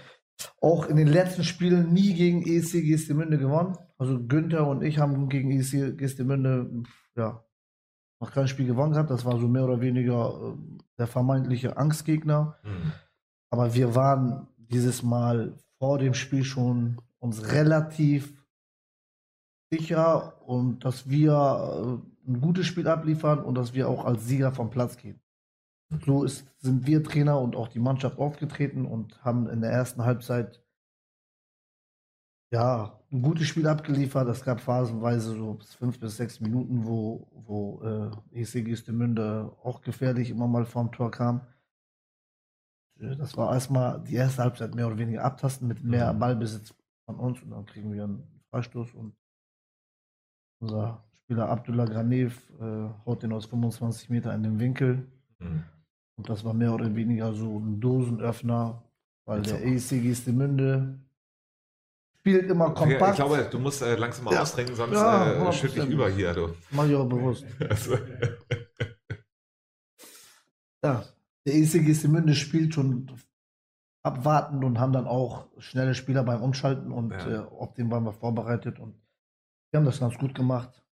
[0.61, 3.77] auch in den letzten Spielen nie gegen ESC Gestemünde gewonnen.
[3.99, 6.85] Also Günther und ich haben gegen ESC Gestemünde
[7.17, 7.45] ja,
[8.21, 9.11] noch kein Spiel gewonnen gehabt.
[9.11, 12.57] Das war so mehr oder weniger äh, der vermeintliche Angstgegner.
[12.63, 12.93] Mhm.
[13.51, 18.33] Aber wir waren dieses Mal vor dem Spiel schon uns relativ
[19.71, 24.53] sicher und dass wir äh, ein gutes Spiel abliefern und dass wir auch als Sieger
[24.53, 25.21] vom Platz gehen.
[26.05, 30.05] So ist, sind wir Trainer und auch die Mannschaft aufgetreten und haben in der ersten
[30.05, 30.63] Halbzeit
[32.53, 34.29] ja ein gutes Spiel abgeliefert.
[34.29, 37.83] Es gab phasenweise so fünf bis sechs Minuten, wo, wo
[38.33, 41.41] äh, EC Gistemünde auch gefährlich immer mal vorm Tor kam.
[42.97, 46.19] Das war erstmal die erste Halbzeit mehr oder weniger abtasten mit mehr mhm.
[46.19, 46.75] Ballbesitz
[47.07, 49.17] von uns und dann kriegen wir einen Freistoß und
[50.61, 55.07] unser Spieler Abdullah Granev äh, haut den aus 25 Meter in den Winkel.
[55.39, 55.63] Mhm.
[56.17, 58.83] Und das war mehr oder weniger so ein Dosenöffner,
[59.27, 60.99] weil der EC Gestemünde
[62.19, 63.11] spielt immer kompakt.
[63.11, 64.43] Ich glaube, du musst äh, langsam mal ja.
[64.43, 66.33] austrinken, sonst ja, äh, schütte ich über hier.
[66.35, 66.49] Du.
[66.73, 67.47] Mach ich auch bewusst.
[67.71, 67.95] also.
[70.83, 71.05] ja,
[71.47, 73.09] der EC Gestemünde spielt schon
[74.03, 77.29] abwartend und haben dann auch schnelle Spieler beim Umschalten und ja.
[77.29, 78.97] äh, auf den waren wir vorbereitet und
[79.71, 80.83] wir haben das ganz gut gemacht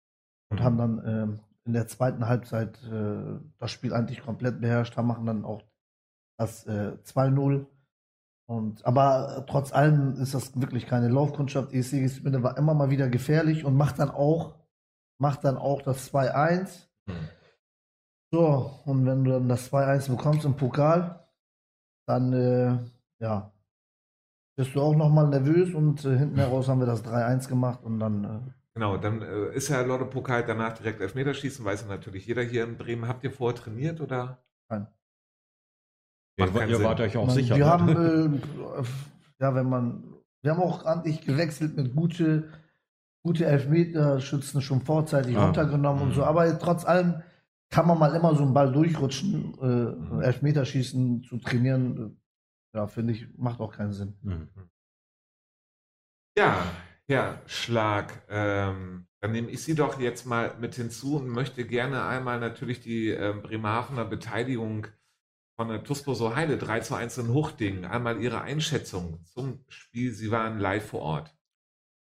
[0.50, 0.64] und mhm.
[0.64, 5.26] haben dann äh, in der zweiten Halbzeit äh, das Spiel eigentlich komplett beherrscht, haben machen
[5.26, 5.62] dann auch
[6.38, 7.66] das äh, 2-0.
[8.48, 11.72] Und, aber trotz allem ist das wirklich keine Laufkundschaft.
[11.74, 14.54] ESC Gisminde war immer mal wieder gefährlich und macht dann auch,
[15.20, 16.88] macht dann auch das 2-1.
[17.06, 17.12] Mhm.
[18.30, 21.28] So, und wenn du dann das 2-1 bekommst im Pokal,
[22.06, 22.78] dann äh,
[23.20, 23.52] ja,
[24.56, 28.00] bist du auch nochmal nervös und äh, hinten heraus haben wir das 3-1 gemacht und
[28.00, 32.24] dann äh, Genau, dann äh, ist ja Lotto Pokal danach direkt Elfmeterschießen, weiß ja natürlich
[32.28, 33.08] jeder hier in Bremen.
[33.08, 34.38] Habt ihr vorher trainiert oder?
[34.68, 34.86] Nein.
[36.38, 37.56] Ja, ihr wart euch auch man, sicher.
[37.56, 37.70] Wir ne?
[37.72, 38.84] haben, äh,
[39.40, 40.04] ja, wenn man,
[40.42, 42.52] wir haben auch eigentlich gewechselt mit gute,
[43.24, 45.46] gute Elfmeterschützen schon vorzeitig ah.
[45.46, 46.08] runtergenommen mhm.
[46.10, 46.20] und so.
[46.20, 46.28] Mhm.
[46.28, 47.20] Aber trotz allem
[47.70, 50.22] kann man mal immer so einen Ball durchrutschen, äh, mhm.
[50.22, 52.22] Elfmeterschießen zu trainieren.
[52.72, 54.16] Ja, finde ich, macht auch keinen Sinn.
[54.22, 54.48] Mhm.
[56.38, 56.62] Ja,
[57.08, 62.04] Herr Schlag, ähm, dann nehme ich Sie doch jetzt mal mit hinzu und möchte gerne
[62.04, 64.86] einmal natürlich die äh, Bremerhavener Beteiligung
[65.56, 67.86] von der TUSPO so Heide 3 zu 1 in Huchting.
[67.86, 70.12] Einmal Ihre Einschätzung zum Spiel.
[70.12, 71.34] Sie waren live vor Ort.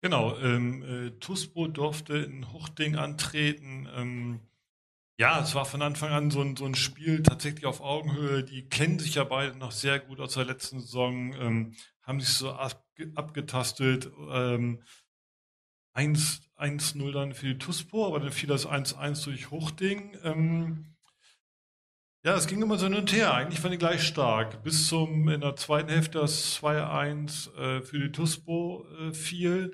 [0.02, 3.88] Genau, ähm, äh, TUSPO durfte in Huchting antreten.
[3.96, 4.40] Ähm,
[5.18, 8.44] ja, es war von Anfang an so ein, so ein Spiel tatsächlich auf Augenhöhe.
[8.44, 12.34] Die kennen sich ja beide noch sehr gut aus der letzten Saison, ähm, haben sich
[12.34, 12.84] so ab,
[13.14, 14.10] abgetastet.
[14.30, 14.82] Ähm,
[15.94, 20.16] 1-0 dann für die TUSPO, aber dann fiel das 1-1 durch Huchting.
[20.22, 20.96] Ähm,
[22.24, 23.34] ja, es ging immer so hin und her.
[23.34, 24.62] Eigentlich fand ich gleich stark.
[24.62, 29.72] Bis zum in der zweiten Hälfte das 2-1 äh, für die TUSPO äh, fiel.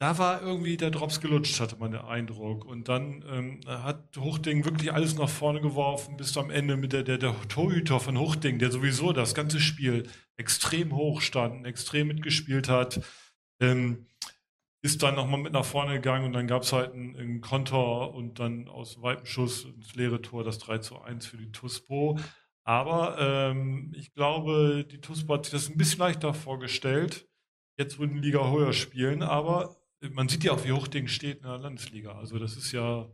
[0.00, 2.64] Da war irgendwie der Drops gelutscht, hatte man den Eindruck.
[2.64, 7.02] Und dann ähm, hat Huchting wirklich alles nach vorne geworfen, bis am Ende mit der,
[7.02, 12.68] der, der Torhüter von Huchting, der sowieso das ganze Spiel extrem hoch stand, extrem mitgespielt
[12.68, 13.00] hat.
[13.60, 14.06] Ähm,
[14.82, 18.14] ist dann nochmal mit nach vorne gegangen und dann gab es halt einen, einen, Konter
[18.14, 22.20] und dann aus weitem Schuss ins leere Tor das 3 zu 1 für die TUSPO.
[22.62, 27.28] Aber ähm, ich glaube, die TUSPO hat sich das ein bisschen leichter vorgestellt.
[27.76, 29.77] Jetzt würden Liga höher spielen, aber
[30.12, 32.12] man sieht ja auch, wie hoch Ding steht in der Landesliga.
[32.12, 33.08] Also das ist ja,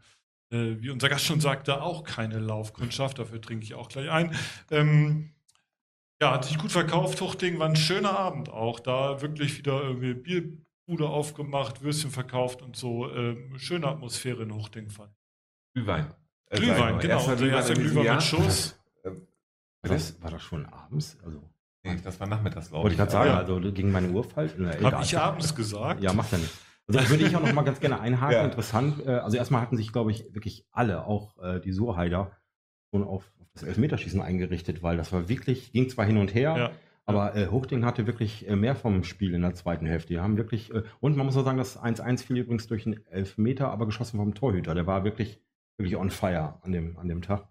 [0.50, 3.18] äh, wie unser Gast schon sagte, auch keine Laufkundschaft.
[3.18, 4.34] Dafür trinke ich auch gleich ein.
[4.70, 5.34] Ähm,
[6.20, 7.20] ja, hat sich gut verkauft.
[7.20, 8.80] Huchting war ein schöner Abend auch.
[8.80, 13.10] Da wirklich wieder irgendwie Bier, Bude aufgemacht, Würstchen verkauft und so.
[13.10, 15.10] Ähm, schöne Atmosphäre in Hochdingfall.
[15.74, 16.14] Glühwein.
[16.50, 17.14] Äh, Glühwein, genau.
[17.14, 18.78] Erster Glühwein, erster Glühwein mit Schuss.
[19.02, 21.18] War das, war das schon abends?
[21.24, 21.42] Also,
[21.82, 22.82] nee, das war nachmittags, glaube ich.
[22.82, 23.38] Wollte ich gerade sagen, ja.
[23.38, 24.52] also gegen meine Uhr falsch.
[24.82, 26.02] Habe ich abends gesagt?
[26.02, 26.52] Ja, macht ja nicht.
[26.86, 28.34] Also das würde ich auch noch mal ganz gerne einhaken.
[28.34, 28.44] Ja.
[28.44, 29.06] Interessant.
[29.06, 32.32] Äh, also erstmal hatten sich, glaube ich, wirklich alle, auch äh, die Surheider,
[32.92, 36.56] schon auf, auf das Elfmeterschießen eingerichtet, weil das war wirklich, ging zwar hin und her,
[36.56, 36.70] ja.
[37.06, 40.14] Aber äh, Hochding hatte wirklich äh, mehr vom Spiel in der zweiten Hälfte.
[40.14, 43.68] Die haben wirklich, und man muss auch sagen, das 1-1 fiel übrigens durch einen Elfmeter,
[43.68, 44.74] aber geschossen vom Torhüter.
[44.74, 45.38] Der war wirklich,
[45.76, 47.46] wirklich on fire an dem, an dem Tag.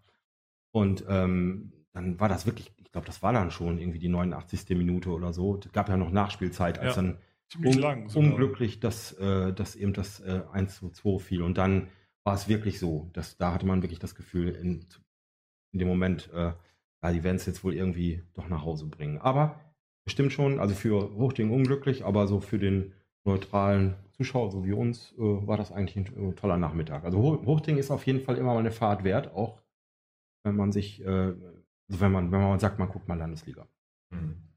[0.71, 4.69] Und ähm, dann war das wirklich, ich glaube, das war dann schon irgendwie die 89.
[4.69, 5.59] Minute oder so.
[5.63, 7.17] Es gab ja noch Nachspielzeit, als ja, dann
[7.57, 11.41] un lang, unglücklich, dass, äh, dass eben das äh, 1 zu 2 fiel.
[11.41, 11.87] Und dann
[12.23, 14.85] war es wirklich so, dass da hatte man wirklich das Gefühl, in,
[15.71, 16.53] in dem Moment, äh,
[17.03, 19.17] ja, die werden es jetzt wohl irgendwie doch nach Hause bringen.
[19.17, 19.59] Aber
[20.05, 22.93] bestimmt schon, also für Hochding unglücklich, aber so für den
[23.25, 27.03] neutralen Zuschauer, so wie uns, äh, war das eigentlich ein äh, toller Nachmittag.
[27.03, 29.61] Also Hochding ist auf jeden Fall immer mal eine Fahrt wert, auch
[30.43, 33.67] wenn man sich, äh, also wenn man, wenn man sagt, man guckt mal Landesliga.
[34.11, 34.52] Mhm.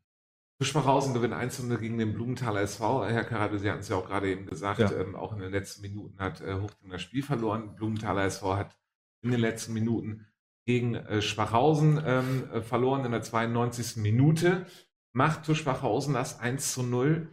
[0.59, 3.05] Fischmachhausen gewinnt 1 gegen den Blumenthaler SV.
[3.07, 4.91] Herr Karade, Sie hatten es ja auch gerade eben gesagt, ja.
[4.93, 7.75] ähm, auch in den letzten Minuten hat äh, Hochding das Spiel verloren.
[7.77, 8.79] Blumenthaler SV hat
[9.23, 10.27] in den letzten Minuten
[10.67, 13.97] gegen äh, Schwachhausen ähm, äh, verloren in der 92.
[13.97, 14.67] Minute.
[15.13, 17.29] Macht zu Schwachhausen das 1 zu 0.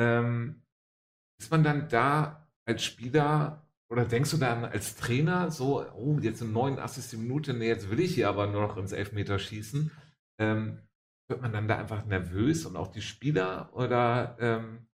[0.00, 0.62] Ähm,
[1.40, 6.42] ist man dann da als Spieler oder denkst du dann als Trainer so, oh, jetzt
[6.42, 7.18] in 89.
[7.20, 9.92] Minute, nee, jetzt will ich hier aber nur noch ins Elfmeter schießen.
[10.38, 10.80] Ähm,
[11.28, 14.86] wird man dann da einfach nervös und auch die Spieler oder ähm,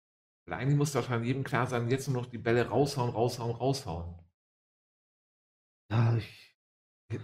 [0.46, 4.14] eigentlich muss doch an jedem klar sein, jetzt nur noch die Bälle raushauen, raushauen, raushauen.
[5.92, 6.50] Ja, ich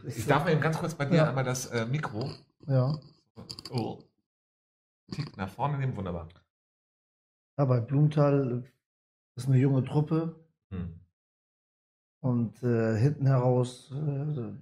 [0.07, 1.29] ich darf mal eben ganz kurz bei dir ja.
[1.29, 2.31] einmal das äh, Mikro.
[2.66, 2.99] Ja.
[3.71, 4.03] Oh.
[5.12, 6.29] Tick nach vorne nehmen, wunderbar.
[7.57, 8.64] Ja, bei Blumenthal
[9.37, 10.35] ist eine junge Truppe.
[10.71, 11.01] Hm.
[12.21, 14.53] Und äh, hinten heraus äh,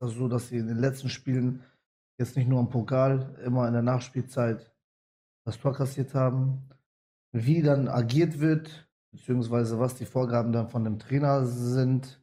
[0.00, 1.62] das so, dass sie in den letzten Spielen
[2.18, 4.72] jetzt nicht nur im Pokal, immer in der Nachspielzeit
[5.44, 6.68] das Tor kassiert haben.
[7.32, 12.20] Wie dann agiert wird, beziehungsweise was die Vorgaben dann von dem Trainer sind,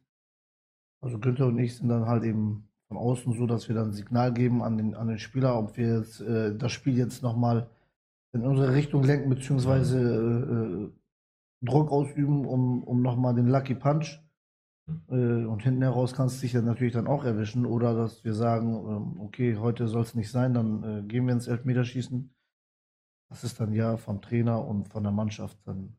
[1.00, 4.32] also Günther und ich sind dann halt eben von außen so, dass wir dann Signal
[4.32, 7.68] geben an den, an den Spieler, ob wir jetzt, äh, das Spiel jetzt nochmal
[8.32, 10.92] in unsere Richtung lenken, beziehungsweise äh, äh,
[11.62, 14.20] Druck ausüben, um, um nochmal den Lucky Punch.
[15.08, 17.66] Äh, und hinten heraus kannst du dich dann natürlich dann auch erwischen.
[17.66, 21.32] Oder dass wir sagen, ähm, okay, heute soll es nicht sein, dann äh, gehen wir
[21.32, 22.32] ins Elfmeterschießen.
[23.28, 25.96] Das ist dann ja vom Trainer und von der Mannschaft dann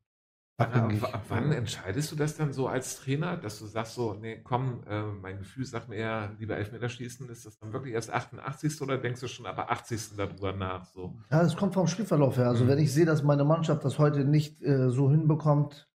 [0.59, 4.81] Wann, wann entscheidest du das dann so als Trainer, dass du sagst so, nee, komm,
[4.89, 8.81] äh, mein Gefühl sagt mir eher, lieber Elfmeterschießen, ist das dann wirklich erst 88.
[8.81, 10.15] oder denkst du schon aber 80.
[10.17, 10.85] darüber nach?
[10.85, 11.15] So?
[11.29, 12.47] Ja, es kommt vom Spielverlauf her.
[12.47, 12.69] Also mhm.
[12.69, 15.86] wenn ich sehe, dass meine Mannschaft das heute nicht äh, so hinbekommt,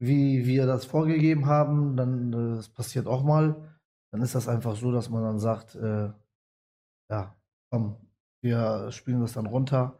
[0.00, 3.78] wie wir das vorgegeben haben, dann, äh, das passiert auch mal,
[4.12, 6.10] dann ist das einfach so, dass man dann sagt, äh,
[7.10, 7.36] ja,
[7.70, 7.96] komm,
[8.42, 9.98] wir spielen das dann runter,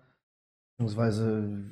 [0.77, 1.71] beziehungsweise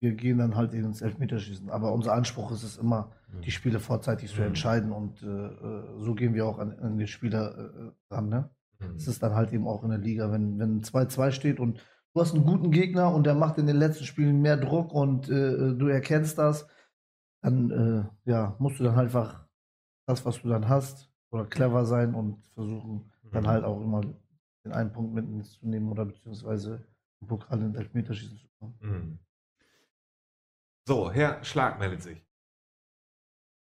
[0.00, 1.68] wir gehen dann halt ins Elfmeterschießen.
[1.70, 3.40] Aber unser Anspruch ist es immer, mhm.
[3.42, 4.48] die Spiele vorzeitig zu mhm.
[4.48, 8.28] entscheiden und äh, äh, so gehen wir auch an, an die Spieler äh, ran.
[8.28, 8.48] Ne?
[8.78, 8.94] Mhm.
[8.96, 12.20] Es ist dann halt eben auch in der Liga, wenn, wenn 2-2 steht und du
[12.20, 15.74] hast einen guten Gegner und der macht in den letzten Spielen mehr Druck und äh,
[15.74, 16.68] du erkennst das,
[17.40, 19.46] dann äh, ja, musst du dann halt einfach
[20.06, 23.48] das, was du dann hast, oder clever sein und versuchen dann mhm.
[23.48, 24.00] halt auch immer
[24.64, 26.86] den einen Punkt mitzunehmen oder beziehungsweise
[27.20, 28.78] im Pokal in Elfmeterschießen zu kommen.
[28.80, 29.18] Mhm.
[30.86, 32.24] So, Herr Schlag meldet sich.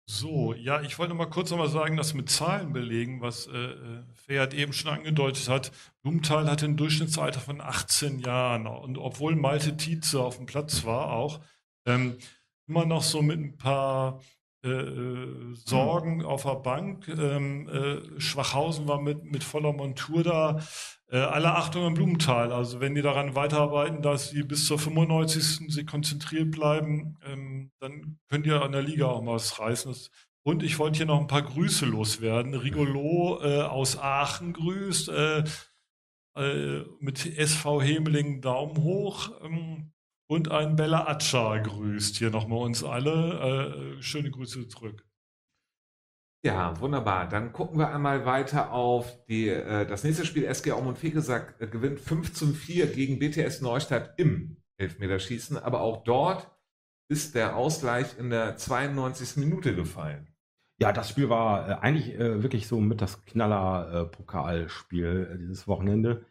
[0.06, 4.52] So, ja, ich wollte mal kurz nochmal sagen, dass mit Zahlen belegen, was äh, Fährt
[4.52, 5.72] eben schon angedeutet hat.
[6.02, 11.10] Blumenthal hatte ein Durchschnittsalter von 18 Jahren und obwohl Malte Tietze auf dem Platz war
[11.10, 11.40] auch,
[11.86, 12.18] ähm,
[12.66, 14.20] immer noch so mit ein paar
[14.64, 17.08] äh, äh Sorgen auf der Bank.
[17.08, 20.60] Ähm, äh, Schwachhausen war mit, mit voller Montur da.
[21.08, 22.52] Äh, alle Achtung im Blumenthal.
[22.52, 25.72] Also wenn die daran weiterarbeiten, dass sie bis zur 95.
[25.72, 29.94] sie konzentriert bleiben, ähm, dann könnt ihr an der Liga auch mal was reißen.
[30.42, 32.54] und ich wollte hier noch ein paar Grüße loswerden.
[32.54, 35.08] Rigolo äh, aus Aachen grüßt.
[35.10, 35.44] Äh
[36.98, 39.30] mit SV Hemeling Daumen hoch.
[39.44, 39.93] Ähm,
[40.34, 43.96] und ein Bella Acha grüßt hier nochmal uns alle.
[43.98, 45.06] Äh, schöne Grüße zurück.
[46.44, 47.28] Ja, wunderbar.
[47.28, 50.44] Dann gucken wir einmal weiter auf die, äh, das nächste Spiel.
[50.44, 55.56] SG Aumund Fegesack äh, gewinnt 5 zu 4 gegen BTS Neustadt im Elfmeterschießen.
[55.56, 56.50] Aber auch dort
[57.08, 59.36] ist der Ausgleich in der 92.
[59.36, 60.26] Minute gefallen.
[60.80, 66.26] Ja, das Spiel war äh, eigentlich äh, wirklich so mit das Knaller-Pokalspiel äh, dieses Wochenende.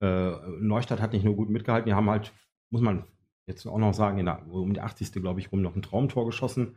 [0.00, 2.32] Äh, Neustadt hat nicht nur gut mitgehalten, die haben halt,
[2.70, 3.04] muss man
[3.48, 5.12] jetzt auch noch sagen, der, um die 80.
[5.12, 6.76] glaube ich rum noch ein Traumtor geschossen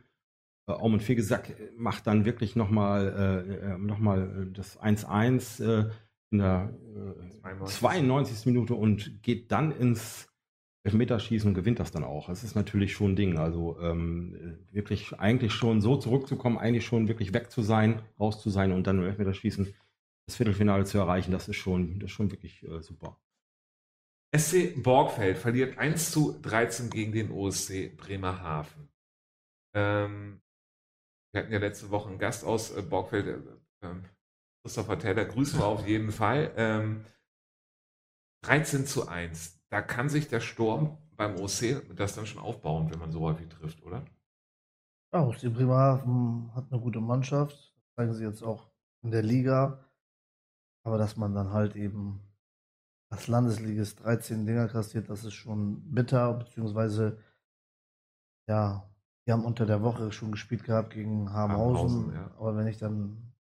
[0.66, 3.98] äh, Aum und Fegesack äh, macht dann wirklich nochmal äh, äh noch
[4.52, 5.90] das 1-1 äh,
[6.30, 6.72] in der
[7.42, 8.46] äh, 92.
[8.46, 10.28] Minute und geht dann ins
[10.84, 12.28] Elfmeterschießen und gewinnt das dann auch.
[12.28, 13.38] Das ist natürlich schon ein Ding.
[13.38, 18.50] Also ähm, wirklich eigentlich schon so zurückzukommen, eigentlich schon wirklich weg zu sein, raus zu
[18.50, 19.72] sein und dann im Elfmeterschießen
[20.26, 23.18] das Viertelfinale zu erreichen, das ist schon, das ist schon wirklich äh, super.
[24.34, 28.88] SC Borgfeld verliert 1 zu 13 gegen den OSC Bremerhaven.
[29.74, 30.40] Ähm,
[31.32, 34.04] wir hatten ja letzte Woche einen Gast aus äh, Borgfeld, äh, ähm,
[34.62, 36.52] Christopher Taylor, grüßen wir auf jeden Fall.
[36.56, 37.04] Ähm,
[38.44, 39.60] 13 zu 1.
[39.70, 43.48] Da kann sich der Sturm beim OC das dann schon aufbauen, wenn man so häufig
[43.48, 44.04] trifft, oder?
[45.12, 47.74] Ja, OC Bremerhaven hat eine gute Mannschaft.
[47.76, 48.70] Das zeigen sie jetzt auch
[49.02, 49.84] in der Liga.
[50.84, 52.20] Aber dass man dann halt eben
[53.12, 57.18] als Landesligist 13 Dinger kassiert, das ist schon bitter, beziehungsweise
[58.48, 58.88] ja,
[59.26, 62.12] die haben unter der Woche schon gespielt gehabt gegen Habenhausen.
[62.14, 62.30] ja.
[62.38, 63.34] Aber wenn ich dann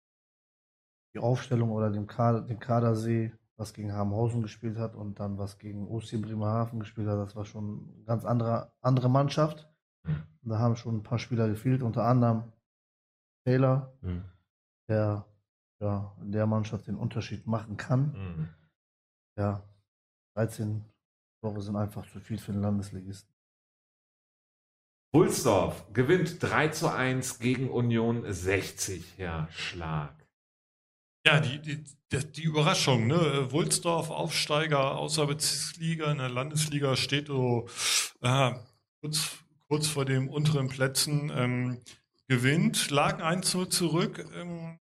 [1.16, 5.38] die Aufstellung oder den Kader, den Kader sehe, was gegen Habenhausen gespielt hat und dann
[5.38, 9.70] was gegen OC Bremerhaven gespielt hat, das war schon eine ganz andere, andere Mannschaft.
[10.04, 10.24] Mhm.
[10.42, 12.52] Da haben schon ein paar Spieler gefehlt, unter anderem
[13.46, 14.26] Taylor, mhm.
[14.90, 15.26] der
[15.80, 18.12] ja, in der Mannschaft den Unterschied machen kann.
[18.12, 18.50] Mhm.
[19.42, 19.60] Ja,
[20.36, 20.86] 13
[21.42, 23.34] Tore sind einfach zu viel für den Landesligisten.
[25.16, 30.14] Wulsdorf gewinnt 3 zu 1 gegen Union 60, Herr Schlag.
[31.26, 33.52] Ja, die, die, die Überraschung, ne?
[33.52, 37.68] Wulsdorf, Aufsteiger außer Bezirksliga, in der Landesliga steht so
[38.22, 38.54] äh,
[39.02, 41.82] kurz, kurz vor den unteren Plätzen, ähm,
[42.28, 44.78] gewinnt, lagen 1 zu zurück ähm,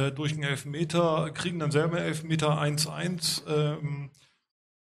[0.00, 3.46] äh, durch einen Elfmeter, kriegen dann selber Elfmeter 1-1.
[3.46, 4.10] Ähm,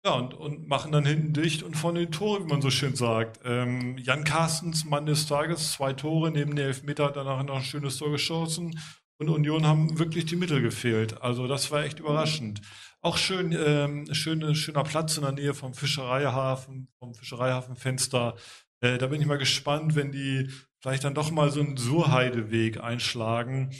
[0.03, 2.95] ja, und, und machen dann hinten dicht und vorne die Tore, wie man so schön
[2.95, 3.39] sagt.
[3.45, 7.97] Ähm, Jan Carstens, Mann des Tages, zwei Tore, neben der Elfmeter danach noch ein schönes
[7.97, 8.79] Tor geschossen.
[9.19, 11.21] Und Union haben wirklich die Mittel gefehlt.
[11.21, 12.61] Also das war echt überraschend.
[13.01, 18.35] Auch schön, ähm, schöne, schöner Platz in der Nähe vom Fischereihafen, vom Fischereihafenfenster.
[18.79, 22.81] Äh, da bin ich mal gespannt, wenn die vielleicht dann doch mal so einen Surheideweg
[22.81, 23.71] einschlagen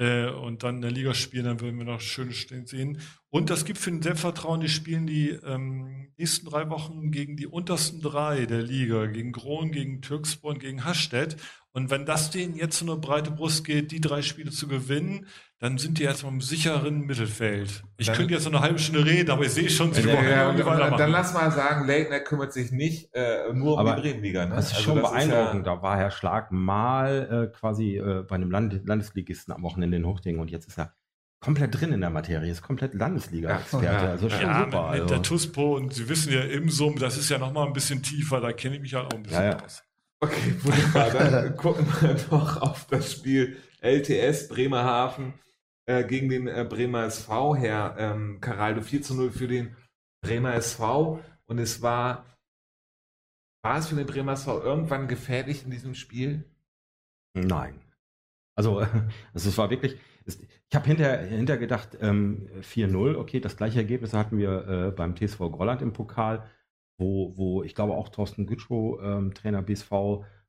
[0.00, 2.98] äh, und dann in der Liga spielen, dann würden wir noch schöne Stehen sehen.
[3.30, 7.46] Und das gibt für den Selbstvertrauen, die spielen die ähm, nächsten drei Wochen gegen die
[7.46, 11.36] untersten drei der Liga, gegen Grohn, gegen Türkspor und gegen Hastedt.
[11.72, 15.28] Und wenn das denen jetzt so eine breite Brust geht, die drei Spiele zu gewinnen,
[15.60, 17.84] dann sind die erstmal im sicheren Mittelfeld.
[17.98, 20.22] Ich dann, könnte jetzt noch eine halbe Stunde reden, aber ich sehe schon, sie ja,
[20.22, 24.02] ja, dann, dann lass mal sagen, Leitner kümmert sich nicht äh, nur aber um die
[24.02, 24.46] Bremenliga.
[24.46, 24.56] Ne?
[24.56, 25.60] Das ist also schon das beeindruckend.
[25.60, 29.62] Ist ja da war Herr Schlag mal äh, quasi äh, bei einem Land Landesligisten am
[29.62, 30.94] Wochenende in Hochding und jetzt ist er
[31.40, 33.86] komplett drin in der Materie, ist komplett Landesliga-Experte.
[33.86, 34.90] Ja, also schon ja, super.
[34.90, 35.06] Mit, also.
[35.06, 38.40] der TUSPO und Sie wissen ja im Summ, das ist ja nochmal ein bisschen tiefer,
[38.40, 39.82] da kenne ich mich halt auch ein bisschen ja, aus.
[40.20, 41.10] Okay, wunderbar.
[41.10, 45.32] Dann gucken wir doch auf das Spiel LTS Bremerhaven
[45.86, 49.74] äh, gegen den äh, Bremer SV, Herr ähm, Caraldo, 4 zu 0 für den
[50.22, 51.20] Bremer SV.
[51.46, 52.26] Und es war,
[53.64, 56.44] war es für den Bremer SV irgendwann gefährlich in diesem Spiel?
[57.34, 57.80] Nein.
[58.56, 58.80] Also,
[59.32, 59.98] also es war wirklich,
[60.38, 65.16] ich habe hinterher, hinterher gedacht, ähm, 4-0, okay, das gleiche Ergebnis hatten wir äh, beim
[65.16, 66.44] TSV Grolland im Pokal,
[66.98, 69.90] wo, wo ich glaube auch Thorsten Gütschow, ähm, Trainer BSV,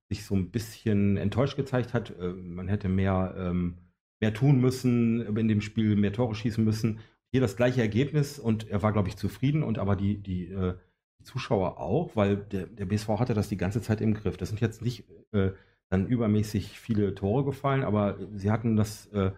[0.10, 2.14] sich so ein bisschen enttäuscht gezeigt hat.
[2.20, 3.78] Äh, man hätte mehr, ähm,
[4.20, 7.00] mehr tun müssen in dem Spiel, mehr Tore schießen müssen.
[7.32, 10.76] Hier das gleiche Ergebnis und er war, glaube ich, zufrieden und aber die, die, äh,
[11.20, 14.36] die Zuschauer auch, weil der, der BSV hatte das die ganze Zeit im Griff.
[14.36, 15.52] Das sind jetzt nicht äh,
[15.90, 19.32] dann übermäßig viele Tore gefallen, aber sie hatten das, äh,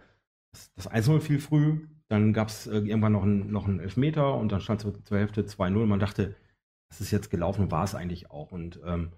[0.54, 4.34] das, das 1-0 viel früh, dann gab es äh, irgendwann noch, ein, noch einen Elfmeter
[4.34, 5.86] und dann stand es zur Hälfte 2-0.
[5.86, 6.34] Man dachte,
[6.88, 8.52] das ist jetzt gelaufen, war es eigentlich auch.
[8.52, 9.12] Und ähm,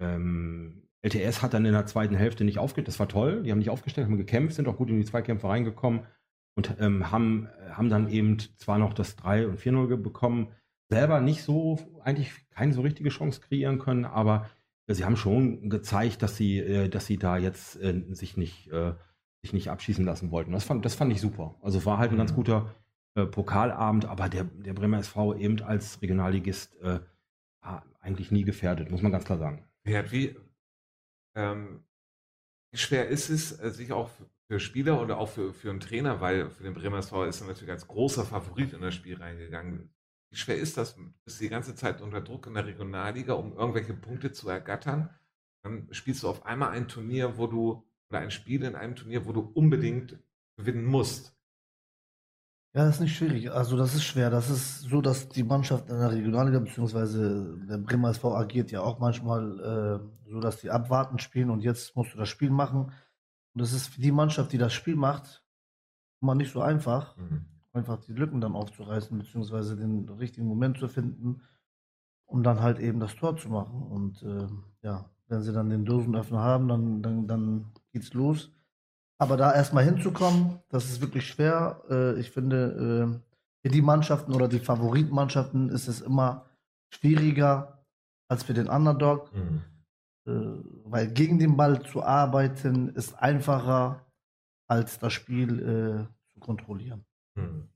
[0.00, 2.88] ähm, LTS hat dann in der zweiten Hälfte nicht aufgestellt.
[2.88, 3.42] Das war toll.
[3.42, 6.06] Die haben nicht aufgestellt, haben gekämpft, sind auch gut in die Zweikämpfe reingekommen
[6.56, 10.48] und ähm, haben, haben dann eben zwar noch das 3 und 4-0 bekommen,
[10.90, 14.50] selber nicht so, eigentlich keine so richtige Chance kreieren können, aber
[14.88, 18.94] sie haben schon gezeigt, dass sie, äh, dass sie da jetzt äh, sich nicht, äh,
[19.42, 20.52] sich nicht abschießen lassen wollten.
[20.52, 21.54] Das fand, das fand ich super.
[21.62, 22.36] Also war halt ein ganz mhm.
[22.36, 22.74] guter
[23.14, 27.00] äh, Pokalabend, aber der, der Bremer SV eben als Regionalligist äh,
[28.00, 29.64] eigentlich nie gefährdet, muss man ganz klar sagen.
[29.84, 30.36] Ja, wie,
[31.34, 31.84] ähm,
[32.70, 34.10] wie schwer ist es, äh, sich auch
[34.48, 37.48] für Spieler oder auch für, für einen Trainer, weil für den Bremer SV ist er
[37.48, 39.90] natürlich als großer Favorit in das Spiel reingegangen.
[40.30, 40.94] Wie schwer ist das?
[40.94, 45.10] Du bist die ganze Zeit unter Druck in der Regionalliga, um irgendwelche Punkte zu ergattern.
[45.62, 49.26] Dann spielst du auf einmal ein Turnier, wo du, oder ein Spiel in einem Turnier,
[49.26, 50.18] wo du unbedingt
[50.56, 51.34] gewinnen musst.
[52.74, 53.50] Ja, das ist nicht schwierig.
[53.50, 54.30] Also das ist schwer.
[54.30, 58.82] Das ist so, dass die Mannschaft in der Regionalliga beziehungsweise der Bremer SV agiert ja
[58.82, 62.92] auch manchmal äh, so, dass die abwarten spielen und jetzt musst du das Spiel machen.
[63.54, 65.42] Und das ist für die Mannschaft, die das Spiel macht,
[66.20, 67.46] immer nicht so einfach, mhm.
[67.72, 71.40] einfach die Lücken dann aufzureißen beziehungsweise den richtigen Moment zu finden,
[72.26, 73.82] um dann halt eben das Tor zu machen.
[73.82, 74.46] Und äh,
[74.82, 78.50] ja, wenn sie dann den Dosenöffner haben, dann, dann, dann geht's los.
[79.20, 81.82] Aber da erstmal hinzukommen, das ist wirklich schwer.
[81.90, 83.20] Äh, ich finde, äh,
[83.62, 86.46] für die Mannschaften oder die Favoritenmannschaften ist es immer
[86.94, 87.84] schwieriger
[88.28, 89.34] als für den Underdog.
[89.34, 89.62] Mhm.
[90.26, 94.06] Äh, weil gegen den Ball zu arbeiten ist einfacher
[94.68, 97.06] als das Spiel zu kontrollieren.
[97.34, 97.70] Mhm.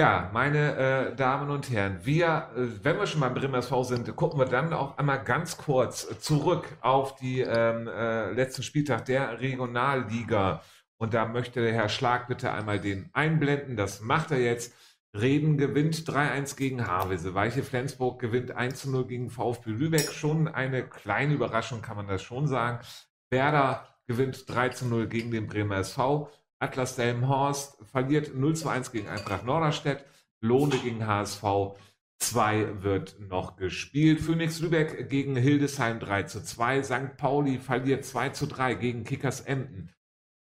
[0.00, 0.76] Ja, meine
[1.10, 4.46] äh, Damen und Herren, wir, äh, wenn wir schon beim Bremer SV sind, gucken wir
[4.46, 10.62] dann auch einmal ganz kurz zurück auf die ähm, äh, letzten Spieltag der Regionalliga.
[10.96, 13.76] Und da möchte der Herr Schlag bitte einmal den einblenden.
[13.76, 14.72] Das macht er jetzt.
[15.12, 17.34] Reden gewinnt 3-1 gegen Havese.
[17.34, 20.12] Weiche Flensburg gewinnt 1-0 gegen VfB Lübeck.
[20.12, 22.78] Schon eine kleine Überraschung, kann man das schon sagen.
[23.28, 26.30] Werder gewinnt 3-0 gegen den Bremer SV.
[26.60, 30.04] Atlas Delmenhorst verliert 0 zu 1 gegen Eintracht Norderstedt.
[30.42, 31.42] Lohne gegen HSV
[32.18, 34.20] 2 wird noch gespielt.
[34.20, 36.82] Phoenix Lübeck gegen Hildesheim 3 zu 2.
[36.82, 37.16] St.
[37.16, 39.90] Pauli verliert 2 zu 3 gegen Kickers Emden.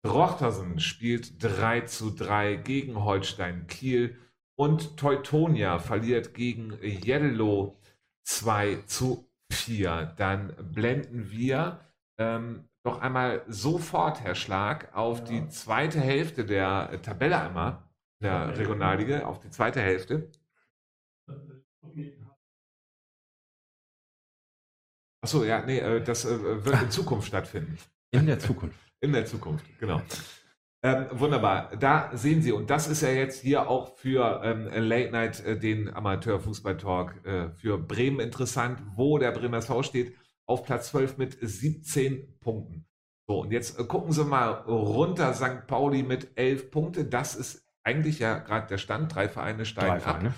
[0.06, 4.18] Rochtersen spielt 3 zu 3 gegen Holstein Kiel.
[4.56, 7.80] Und Teutonia verliert gegen Yellow
[8.26, 10.14] 2 zu 4.
[10.18, 11.80] Dann blenden wir
[12.18, 15.26] ähm, doch einmal sofort, Herr Schlag, auf ja.
[15.26, 17.84] die zweite Hälfte der Tabelle einmal,
[18.22, 20.30] der Regionalliga, auf die zweite Hälfte.
[25.22, 27.78] Achso, ja, nee, äh, das äh, wird in Zukunft stattfinden.
[28.12, 28.78] In der Zukunft.
[29.00, 30.02] In der Zukunft, genau.
[30.86, 31.72] Ähm, wunderbar.
[31.78, 35.58] Da sehen Sie, und das ist ja jetzt hier auch für ähm, Late Night, äh,
[35.58, 41.38] den Amateur-Fußball-Talk äh, für Bremen interessant, wo der Bremer SV steht auf Platz 12 mit
[41.42, 42.86] 17 Punkten.
[43.28, 45.68] So, und jetzt äh, gucken Sie mal runter, St.
[45.68, 47.06] Pauli mit 11 Punkte.
[47.06, 49.14] Das ist eigentlich ja gerade der Stand.
[49.14, 50.30] Drei Vereine steigen Drei Vereine.
[50.30, 50.36] ab.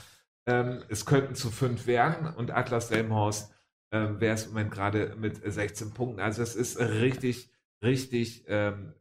[0.48, 3.52] Ähm, es könnten zu fünf werden und Atlas Delmhorst
[3.92, 6.20] ähm, wäre es im Moment gerade mit 16 Punkten.
[6.20, 7.52] Also es ist richtig,
[7.84, 8.94] richtig ähm,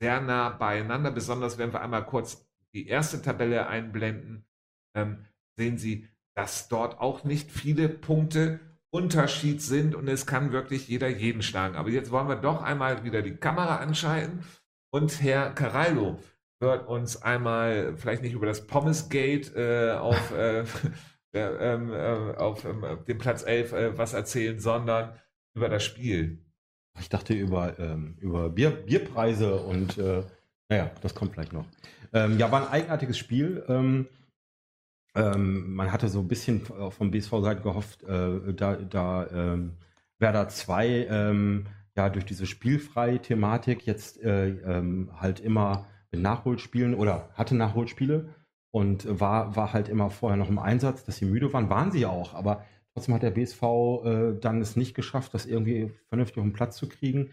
[0.00, 1.10] sehr nah beieinander.
[1.10, 4.46] Besonders wenn wir einmal kurz die erste Tabelle einblenden,
[4.94, 5.26] ähm,
[5.56, 8.60] sehen Sie, dass dort auch nicht viele Punkte
[8.90, 11.76] Unterschied sind und es kann wirklich jeder jeden schlagen.
[11.76, 14.44] Aber jetzt wollen wir doch einmal wieder die Kamera anschalten
[14.92, 16.18] und Herr Caraldo
[16.60, 20.64] wird uns einmal vielleicht nicht über das Pommesgate äh, auf, äh,
[21.32, 25.14] ähm, äh, auf ähm, dem Platz 11 äh, was erzählen, sondern
[25.54, 26.44] über das Spiel.
[26.98, 30.24] Ich dachte über, ähm, über Bier, Bierpreise und äh,
[30.68, 31.66] naja, das kommt vielleicht noch.
[32.12, 33.64] Ähm, ja, war ein eigenartiges Spiel.
[33.68, 34.08] Ähm,
[35.20, 39.72] ähm, man hatte so ein bisschen vom BSV-Seite gehofft, äh, da, da ähm,
[40.18, 41.66] Werder 2 ähm,
[41.96, 48.30] ja durch diese spielfreie Thematik jetzt äh, ähm, halt immer mit Nachholspielen oder hatte Nachholspiele
[48.72, 52.06] und war, war halt immer vorher noch im Einsatz, dass sie müde waren, waren sie
[52.06, 52.64] auch, aber
[52.94, 53.62] trotzdem hat der BSV
[54.04, 57.30] äh, dann es nicht geschafft, das irgendwie vernünftig auf den Platz zu kriegen.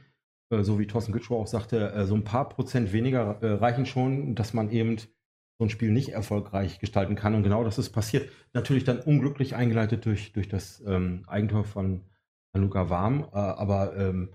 [0.50, 3.86] Äh, so wie Thorsten Gütschow auch sagte, äh, so ein paar Prozent weniger äh, reichen
[3.86, 4.98] schon, dass man eben
[5.58, 7.34] so ein Spiel nicht erfolgreich gestalten kann.
[7.36, 8.30] Und genau das ist passiert.
[8.54, 12.02] Natürlich dann unglücklich eingeleitet durch, durch das ähm, Eigentor von
[12.54, 14.30] Luca Warm, äh, aber ähm,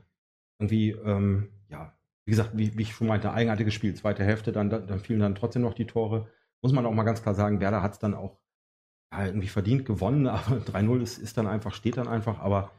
[0.59, 1.93] irgendwie, ähm, ja,
[2.25, 3.95] wie gesagt, wie, wie, ich schon meinte, eigenartiges Spiel.
[3.95, 6.29] Zweite Hälfte, dann, dann fielen dann trotzdem noch die Tore.
[6.61, 8.39] Muss man auch mal ganz klar sagen, Werder hat es dann auch
[9.13, 12.71] ja, irgendwie verdient gewonnen, aber 3-0 ist, ist dann einfach, steht dann einfach, aber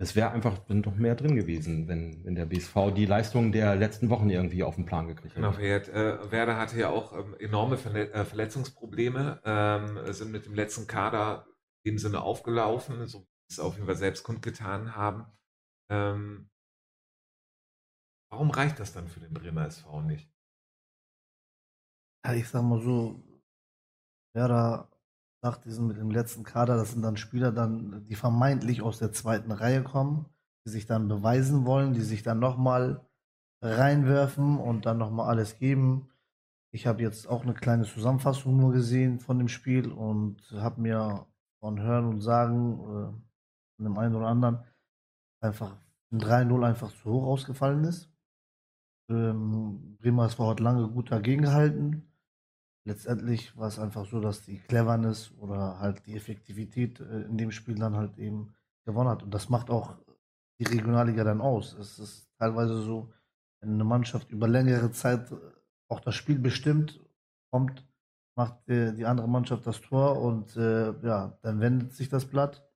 [0.00, 4.10] es wäre einfach doch mehr drin gewesen, wenn, wenn der BSV die Leistung der letzten
[4.10, 5.40] Wochen irgendwie auf den Plan gekriegt hätte.
[5.40, 10.54] Genau, äh, Werder hatte ja auch ähm, enorme Verle äh, Verletzungsprobleme, ähm, sind mit dem
[10.54, 11.46] letzten Kader
[11.82, 15.26] in dem Sinne aufgelaufen, so wie es auf jeden Fall selbst kundgetan haben.
[15.90, 16.48] Ähm,
[18.30, 20.32] warum reicht das dann für den Bremer SV nicht?
[22.24, 23.24] Ja, ich sag mal so,
[24.32, 24.88] Werder
[25.42, 28.98] sagt, die sind mit dem letzten Kader, das sind dann Spieler dann, die vermeintlich aus
[28.98, 30.26] der zweiten Reihe kommen,
[30.66, 33.06] die sich dann beweisen wollen, die sich dann nochmal
[33.62, 36.08] reinwerfen und dann nochmal alles geben.
[36.72, 41.26] Ich habe jetzt auch eine kleine Zusammenfassung nur gesehen von dem Spiel und habe mir
[41.60, 43.12] von Hören und Sagen äh,
[43.76, 44.64] von dem einen oder anderen
[45.40, 45.76] einfach
[46.12, 48.10] ein 3-0 einfach zu hoch ausgefallen ist.
[49.10, 52.07] Ähm, Bremer SV hat lange gut dagegen gehalten
[52.88, 57.52] letztendlich war es einfach so, dass die Cleverness oder halt die Effektivität äh, in dem
[57.52, 59.22] Spiel dann halt eben gewonnen hat.
[59.22, 59.96] Und das macht auch
[60.58, 61.74] die Regionalliga dann aus.
[61.74, 63.12] Es ist teilweise so,
[63.60, 65.36] wenn eine Mannschaft über längere Zeit äh,
[65.88, 67.00] auch das Spiel bestimmt,
[67.52, 67.86] kommt,
[68.36, 72.66] macht äh, die andere Mannschaft das Tor und äh, ja, dann wendet sich das Blatt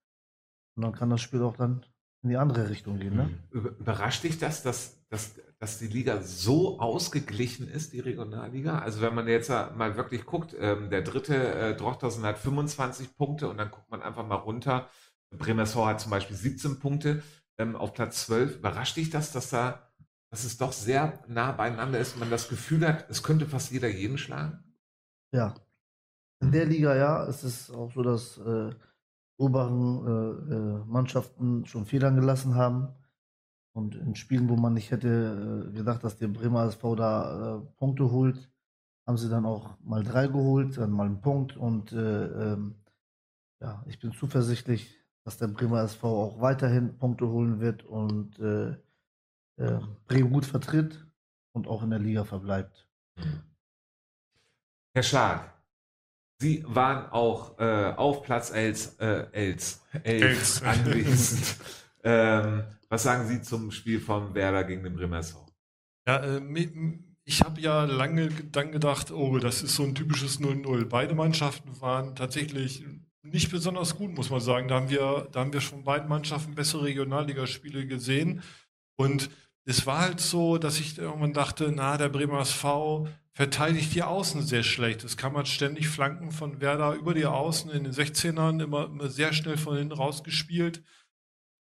[0.76, 1.84] und dann kann das Spiel auch dann
[2.22, 3.16] in die andere Richtung gehen.
[3.16, 3.30] Ne?
[3.50, 8.80] Überrascht dich das, dass, dass dass die Liga so ausgeglichen ist, die Regionalliga.
[8.80, 13.48] Also wenn man jetzt mal wirklich guckt, ähm, der dritte äh, Drochtersen hat 25 Punkte
[13.48, 14.88] und dann guckt man einfach mal runter.
[15.30, 17.22] Bremersau hat zum Beispiel 17 Punkte
[17.58, 18.56] ähm, auf Platz 12.
[18.56, 19.88] Überrascht dich das, dass da,
[20.32, 23.70] dass es doch sehr nah beieinander ist und man das Gefühl hat, es könnte fast
[23.70, 24.64] jeder jeden schlagen?
[25.32, 25.54] Ja.
[26.40, 27.24] In der Liga ja.
[27.28, 28.70] Es ist auch so, dass äh,
[29.36, 32.96] oberen äh, äh Mannschaften schon Federn gelassen haben
[33.72, 37.60] und in Spielen, wo man nicht hätte äh, gedacht, dass der Bremer SV da äh,
[37.78, 38.50] Punkte holt,
[39.06, 41.56] haben sie dann auch mal drei geholt, dann mal einen Punkt.
[41.56, 42.74] Und äh, ähm,
[43.60, 48.70] ja, ich bin zuversichtlich, dass der Bremer SV auch weiterhin Punkte holen wird und äh,
[49.56, 51.06] äh, Bremen gut vertritt
[51.52, 52.86] und auch in der Liga verbleibt.
[54.94, 55.52] Herr Schlag,
[56.42, 61.56] Sie waren auch äh, auf Platz 11, äh, 11, 11 anwesend.
[62.02, 65.20] ähm, was sagen Sie zum Spiel von Werder gegen den Bremer?
[66.06, 66.40] Ja, äh,
[67.24, 70.86] ich habe ja lange dann gedacht, oh, das ist so ein typisches 0-0.
[70.86, 72.84] Beide Mannschaften waren tatsächlich
[73.22, 74.68] nicht besonders gut, muss man sagen.
[74.68, 78.42] Da haben wir, da haben wir schon beiden Mannschaften bessere Regionalligaspiele gesehen.
[78.96, 79.30] Und
[79.64, 84.42] es war halt so, dass ich irgendwann dachte, na, der Bremer SV verteidigt die Außen
[84.42, 85.04] sehr schlecht.
[85.04, 89.08] Es kam halt ständig Flanken von Werder über die Außen in den 16ern, immer, immer
[89.08, 90.82] sehr schnell von hinten rausgespielt.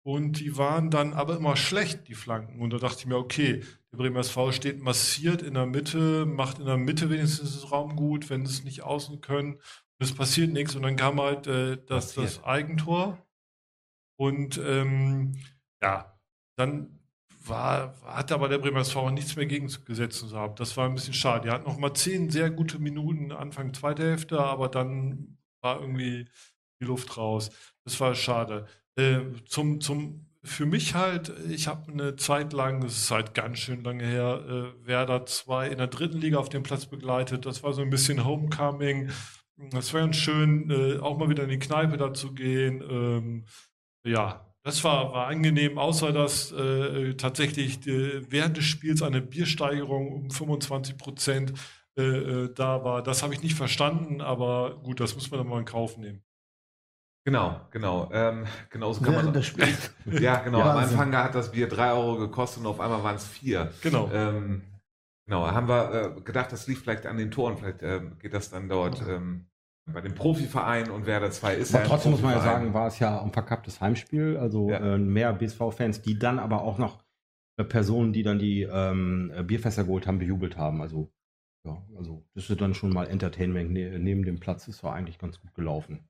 [0.07, 2.61] Und die waren dann aber immer schlecht, die Flanken.
[2.61, 6.61] Und da dachte ich mir, okay, der Bremer SV steht massiert in der Mitte, macht
[6.61, 9.55] in der Mitte wenigstens das Raum gut, wenn sie es nicht außen können.
[9.55, 9.63] Und
[9.99, 10.77] es passiert nichts.
[10.77, 13.19] Und dann kam halt äh, das, das Eigentor.
[14.17, 15.41] Und ähm,
[15.83, 16.17] ja,
[16.57, 17.01] dann
[17.45, 20.55] war, hat aber der Bremer SV nichts mehr gegengesetzt zu haben.
[20.55, 21.49] Das war ein bisschen schade.
[21.49, 26.27] Die hatten noch mal zehn sehr gute Minuten Anfang zweiter Hälfte, aber dann war irgendwie
[26.81, 27.51] die Luft raus.
[27.85, 28.69] Das war schade.
[28.97, 33.59] Äh, zum, zum, für mich halt, ich habe eine Zeit lang, das ist halt ganz
[33.59, 37.47] schön lange her, äh, Werder 2 in der dritten Liga auf dem Platz begleitet.
[37.47, 39.11] Das war so ein bisschen Homecoming.
[39.71, 42.83] Das war ganz schön, äh, auch mal wieder in die Kneipe dazu gehen.
[42.89, 43.47] Ähm,
[44.05, 50.13] ja, das war, war angenehm, außer dass äh, tatsächlich die, während des Spiels eine Biersteigerung
[50.13, 51.53] um 25 Prozent
[51.97, 53.03] äh, äh, da war.
[53.03, 56.26] Das habe ich nicht verstanden, aber gut, das muss man dann mal in Kauf nehmen.
[57.27, 58.09] Genau, genau.
[58.13, 59.33] Ähm, genauso kann man.
[59.33, 59.67] Das Spiel.
[60.21, 60.61] ja, genau.
[60.61, 63.73] Ja, Am Anfang hat das Bier 3 Euro gekostet und auf einmal waren es 4.
[63.83, 64.09] Genau.
[64.13, 64.63] Ähm,
[65.27, 67.59] genau, haben wir äh, gedacht, das liegt vielleicht an den Toren.
[67.59, 69.47] Vielleicht ähm, geht das dann dort ähm,
[69.93, 71.75] bei dem Profiverein und wer da zwei ist.
[71.75, 74.37] Aber trotzdem muss man ja sagen, war es ja ein verkapptes Heimspiel.
[74.37, 74.95] Also ja.
[74.95, 77.03] äh, mehr BSV-Fans, die dann aber auch noch
[77.57, 80.81] äh, Personen, die dann die ähm, Bierfässer geholt haben, bejubelt haben.
[80.81, 81.11] Also,
[81.67, 84.69] ja, also das ist dann schon mal Entertainment ne neben dem Platz.
[84.69, 86.09] Ist war eigentlich ganz gut gelaufen.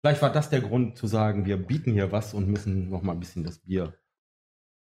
[0.00, 3.12] Vielleicht war das der Grund zu sagen, wir bieten hier was und müssen noch mal
[3.12, 3.94] ein bisschen das Bier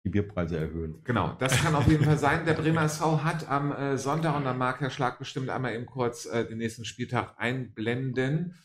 [0.05, 1.01] die Bierpreise erhöhen.
[1.03, 2.45] Genau, das kann auf jeden Fall sein.
[2.45, 5.87] Der Bremer SV hat am äh, Sonntag, und dann mag Herr Schlag bestimmt einmal eben
[5.87, 8.55] kurz äh, den nächsten Spieltag einblenden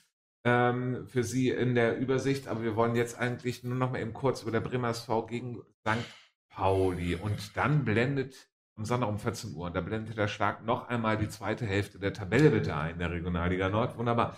[0.45, 2.47] ähm, für Sie in der Übersicht.
[2.47, 5.63] Aber wir wollen jetzt eigentlich nur noch mal eben kurz über der Bremer SV gegen
[5.81, 6.05] St.
[6.51, 7.15] Pauli.
[7.15, 11.17] Und dann blendet am Sonntag um 14 Uhr, und da blendet der Schlag noch einmal
[11.17, 13.97] die zweite Hälfte der Tabelle bitte ein, der Regionalliga Nord.
[13.97, 14.37] Wunderbar.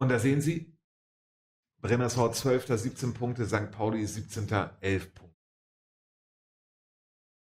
[0.00, 0.76] Und da sehen Sie,
[1.82, 2.66] Bremer SV 12.
[2.78, 3.70] 17 Punkte, St.
[3.72, 4.48] Pauli 17.
[4.80, 5.36] 11 Punkte.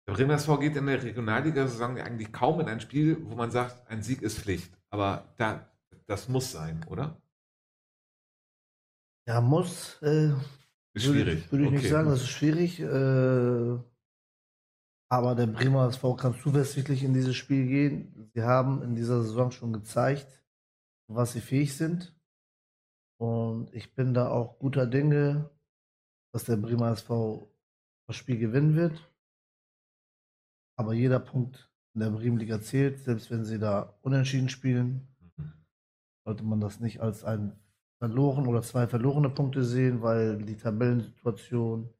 [0.05, 3.89] Der Bremer SV geht in der Regionalliga-Saison eigentlich kaum in ein Spiel, wo man sagt,
[3.89, 4.71] ein Sieg ist Pflicht.
[4.89, 5.69] Aber da,
[6.05, 7.21] das muss sein, oder?
[9.27, 10.01] Ja, muss.
[10.01, 10.33] Äh,
[10.93, 11.51] ist schwierig.
[11.51, 11.77] Würde, ich okay.
[11.77, 12.79] nicht sagen, das ist schwierig.
[12.79, 13.77] Äh,
[15.09, 18.29] aber der Bremer SV kann zuversichtlich in dieses Spiel gehen.
[18.33, 20.43] Sie haben in dieser Saison schon gezeigt,
[21.07, 22.16] was sie fähig sind.
[23.17, 25.49] Und ich bin da auch guter Dinge,
[26.33, 27.51] dass der Bremer SV
[28.07, 29.11] das Spiel gewinnen wird.
[30.77, 35.07] Aber jeder Punkt in der Bremenliga zählt, selbst wenn sie da unentschieden spielen,
[36.25, 37.59] sollte man das nicht als ein
[37.99, 41.91] verloren oder zwei verlorene Punkte sehen, weil die Tabellensituation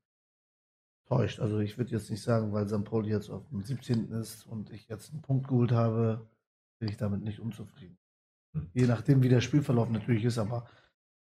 [1.08, 1.40] täuscht.
[1.40, 2.84] Also ich würde jetzt nicht sagen, weil St.
[2.84, 4.12] Pauli jetzt auf dem 17.
[4.12, 6.30] ist und ich jetzt einen Punkt geholt habe,
[6.80, 7.98] bin ich damit nicht unzufrieden.
[8.54, 8.70] Mhm.
[8.74, 10.68] Je nachdem, wie der Spielverlauf natürlich ist, aber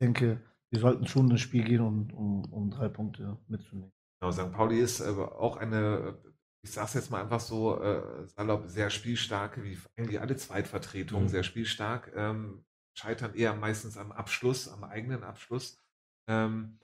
[0.01, 0.41] denke,
[0.71, 3.93] wir sollten schon ins Spiel gehen, um, um, um drei Punkte mitzunehmen.
[4.21, 4.53] Genau, St.
[4.53, 6.19] Pauli ist äh, auch eine
[6.65, 11.27] ich sage es jetzt mal einfach so äh, salopp, sehr spielstarke, wie eigentlich alle Zweitvertretungen,
[11.27, 11.29] mhm.
[11.29, 12.65] sehr spielstark, ähm,
[12.97, 15.79] scheitern eher meistens am Abschluss, am eigenen Abschluss.
[16.27, 16.81] Ähm,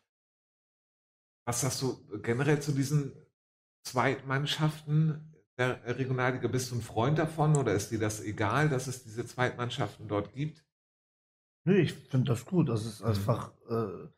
[1.47, 3.15] was sagst du generell zu diesen
[3.83, 6.47] Zweitmannschaften der Regionalliga?
[6.49, 10.35] Bist du ein Freund davon oder ist dir das egal, dass es diese Zweitmannschaften dort
[10.35, 10.63] gibt?
[11.65, 12.69] Nee, ich finde das gut.
[12.69, 13.09] Das ist mhm.
[13.09, 14.09] einfach äh,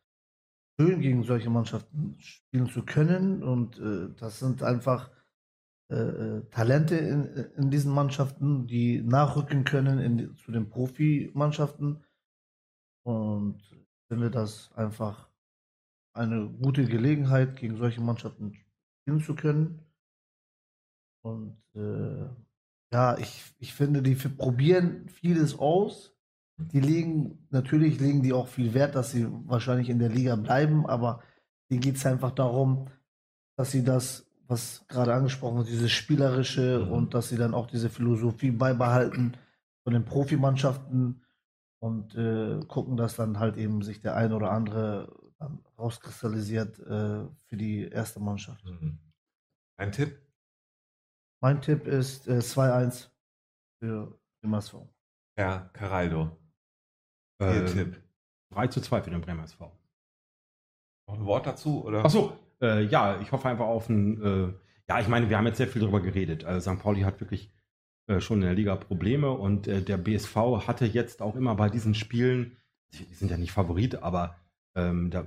[0.79, 3.43] schön, gegen solche Mannschaften spielen zu können.
[3.43, 5.11] Und äh, das sind einfach
[5.89, 7.25] äh, äh, Talente in,
[7.57, 12.03] in, diesen Mannschaften, die nachrücken können in, zu den Profimannschaften.
[13.05, 15.29] Und ich finde das einfach
[16.13, 19.85] eine gute Gelegenheit, gegen solche Mannschaften spielen zu können.
[21.23, 22.29] Und äh,
[22.93, 26.12] ja, ich, ich finde, die probieren vieles aus.
[26.57, 30.85] Die legen, natürlich legen die auch viel Wert, dass sie wahrscheinlich in der Liga bleiben,
[30.85, 31.21] aber
[31.69, 32.87] denen geht es einfach darum,
[33.55, 36.91] dass sie das was gerade angesprochen ist, dieses Spielerische mhm.
[36.91, 39.37] und dass sie dann auch diese Philosophie beibehalten
[39.83, 41.23] von den Profimannschaften
[41.79, 47.25] und äh, gucken, dass dann halt eben sich der ein oder andere dann rauskristallisiert äh,
[47.45, 48.63] für die erste Mannschaft.
[48.65, 48.99] Mhm.
[49.77, 50.21] Ein Tipp?
[51.41, 53.09] Mein Tipp ist äh, 2-1
[53.79, 54.75] für den MSV.
[55.37, 56.37] Ja, Caraldo.
[57.51, 58.01] Ihr Tipp.
[58.51, 59.71] 3 zu 2 für den Bremer SV.
[61.07, 61.83] Noch ein Wort dazu?
[61.83, 62.05] Oder?
[62.05, 64.21] Achso, äh, ja, ich hoffe einfach auf ein.
[64.21, 64.53] Äh,
[64.89, 66.43] ja, ich meine, wir haben jetzt sehr viel darüber geredet.
[66.43, 66.81] Also St.
[66.81, 67.51] Pauli hat wirklich
[68.07, 70.35] äh, schon in der Liga Probleme und äh, der BSV
[70.67, 72.57] hatte jetzt auch immer bei diesen Spielen,
[72.93, 74.35] die sind ja nicht Favorit, aber
[74.75, 75.25] ähm, da,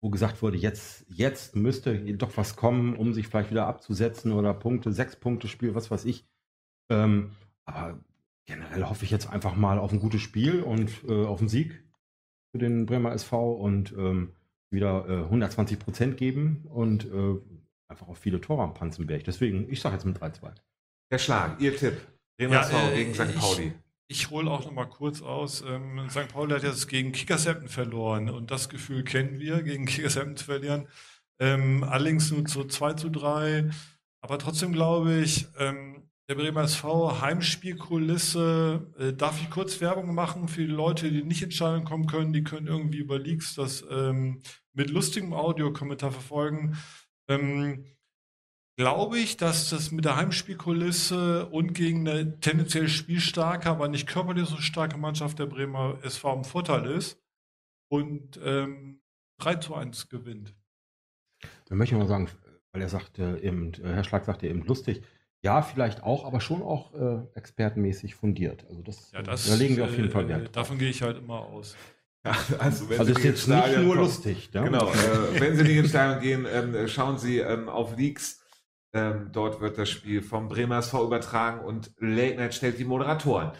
[0.00, 4.54] wo gesagt wurde, jetzt, jetzt müsste doch was kommen, um sich vielleicht wieder abzusetzen oder
[4.54, 6.26] Punkte, sechs Punkte Spiel, was weiß ich.
[6.90, 7.32] Ähm,
[7.64, 8.00] aber
[8.50, 11.82] generell hoffe ich jetzt einfach mal auf ein gutes Spiel und äh, auf einen Sieg
[12.52, 14.32] für den Bremer SV und ähm,
[14.70, 17.38] wieder äh, 120 Prozent geben und äh,
[17.88, 19.24] einfach auch viele Tore am Panzenberg.
[19.24, 20.52] Deswegen, ich sage jetzt mit 3-2.
[21.12, 21.96] Der Schlag, Ihr Tipp.
[22.38, 23.34] Bremer ja, äh, gegen St.
[23.36, 23.72] Pauli.
[24.08, 25.62] Ich, ich hole auch noch mal kurz aus.
[25.66, 26.28] Ähm, St.
[26.28, 30.88] Pauli hat jetzt gegen Kickershemden verloren und das Gefühl kennen wir, gegen Kickershemden zu verlieren.
[31.40, 33.70] Ähm, allerdings nur zu 2 zu 3.
[34.22, 38.86] Aber trotzdem glaube ich, ähm, der Bremer SV, Heimspielkulisse.
[38.96, 42.32] Äh, darf ich kurz Werbung machen für die Leute, die nicht ins Stadion kommen können?
[42.32, 44.40] Die können irgendwie über Leaks das ähm,
[44.72, 46.78] mit lustigem Audiokommentar verfolgen.
[47.26, 47.84] Ähm,
[48.76, 54.48] glaube ich, dass das mit der Heimspielkulisse und gegen eine tendenziell spielstarke, aber nicht körperlich
[54.48, 57.20] so starke Mannschaft der Bremer SV im Vorteil ist
[57.88, 59.00] und ähm,
[59.38, 60.54] 3 zu 1 gewinnt.
[61.64, 62.28] Da möchte ich mal sagen,
[62.70, 65.02] weil er sagte eben, äh, Herr Schlag sagte eben lustig,
[65.42, 68.66] ja, vielleicht auch, aber schon auch äh, expertenmäßig fundiert.
[68.68, 70.48] Also das, ja, das da legen wir auf jeden Fall Wert.
[70.48, 71.76] Äh, davon gehe ich halt immer aus.
[72.24, 74.50] Ja, also, wenn also Sie ist jetzt nicht nur kommen, lustig.
[74.52, 74.62] Ja?
[74.62, 78.44] Genau, äh, wenn Sie nicht ins Stadion gehen, ähm, schauen Sie ähm, auf Leaks.
[78.92, 83.52] Ähm, dort wird das Spiel vom Bremer SV übertragen und Late Night stellt die Moderatoren.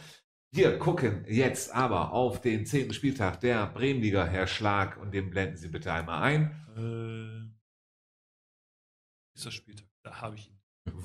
[0.52, 5.56] Wir gucken jetzt aber auf den zehnten Spieltag der Bremenliga, Herr Schlag, und den blenden
[5.56, 6.50] Sie bitte einmal ein.
[6.76, 7.48] Äh,
[9.36, 9.86] ist das Spieltag?
[10.02, 10.59] Da habe ich ihn.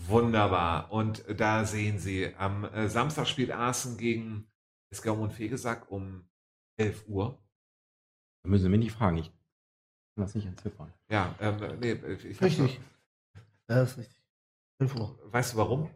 [0.08, 0.92] Wunderbar.
[0.92, 4.48] Und da sehen Sie, am äh, Samstag spielt Arsen gegen
[4.92, 6.28] SG und Fegesack um
[6.78, 7.40] 11 Uhr.
[8.44, 9.18] Da müssen Sie mich nicht fragen.
[9.18, 10.94] Ich kann das nicht entziffern.
[11.10, 12.80] Ja, ähm, nee, ich Richtig.
[13.68, 14.22] Ja, ist richtig.
[14.80, 15.20] 11 Uhr.
[15.26, 15.90] Weißt du warum?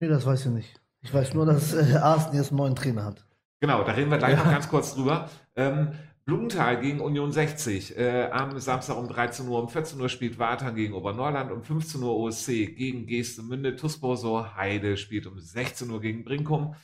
[0.00, 0.80] Nee, das weiß ich nicht.
[1.00, 3.24] Ich weiß nur, dass äh, Arsenal jetzt einen neuen Trainer hat.
[3.60, 4.44] Genau, da reden wir gleich ja.
[4.44, 5.30] noch ganz kurz drüber.
[5.54, 5.92] Ähm,
[6.26, 7.96] Blumenthal gegen Union 60.
[7.96, 12.02] Äh, am Samstag um 13 Uhr, um 14 Uhr spielt Wartan gegen Oberneuland, um 15
[12.02, 12.46] Uhr OSC
[12.76, 13.76] gegen Geestemünde.
[13.76, 16.74] Tusboso Heide spielt um 16 Uhr gegen Brinkum.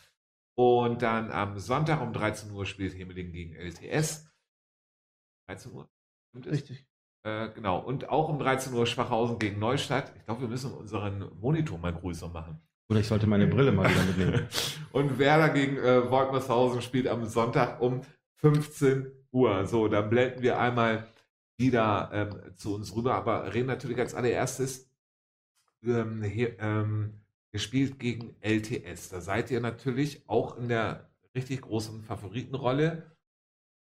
[0.54, 4.28] Und dann am Sonntag um 13 Uhr spielt Hemeling gegen LTS.
[5.48, 5.88] 13 Uhr.
[6.46, 6.86] Richtig.
[7.24, 7.80] Äh, genau.
[7.80, 10.12] Und auch um 13 Uhr Schwachhausen gegen Neustadt.
[10.16, 12.60] Ich glaube, wir müssen unseren Monitor mal größer machen.
[12.88, 14.48] Oder ich sollte meine Brille mal wieder mitnehmen.
[14.92, 18.02] und Werder gegen äh, Wolkmershausen spielt am Sonntag um
[18.36, 19.66] 15 Uhr.
[19.66, 21.08] So, dann blenden wir einmal
[21.58, 24.90] wieder ähm, zu uns rüber, aber reden natürlich als allererstes
[25.84, 27.20] ähm, hier, ähm,
[27.52, 29.10] gespielt gegen LTS.
[29.10, 33.10] Da seid ihr natürlich auch in der richtig großen Favoritenrolle,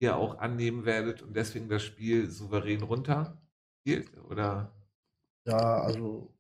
[0.01, 3.41] die ihr auch annehmen werdet und deswegen das Spiel souverän runter
[3.81, 4.73] spielt, oder?
[5.47, 6.33] Ja, also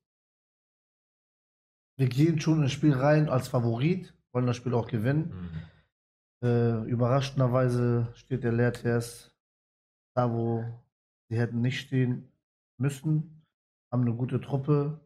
[1.96, 5.30] wir gehen schon ins Spiel rein als Favorit, wollen das Spiel auch gewinnen.
[5.30, 5.62] Mhm.
[6.43, 9.30] Äh, überraschenderweise steht der Lehrters
[10.14, 10.64] da, wo
[11.28, 12.32] sie hätten nicht stehen
[12.78, 13.45] müssen,
[13.93, 15.01] haben eine gute Truppe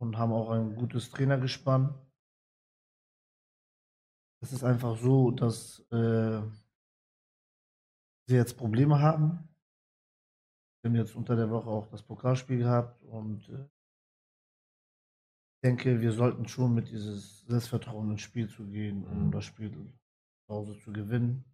[0.00, 1.94] und haben auch ein gutes Trainergespann.
[4.40, 6.40] Es ist einfach so, dass äh,
[8.26, 9.48] sie jetzt Probleme haben.
[10.82, 13.68] Wir haben jetzt unter der Woche auch das Pokalspiel gehabt und äh,
[15.64, 19.30] denke, wir sollten schon mit dieses Selbstvertrauen ins Spiel zu gehen, um mhm.
[19.32, 19.92] das Spiel zu
[20.48, 21.44] Hause zu gewinnen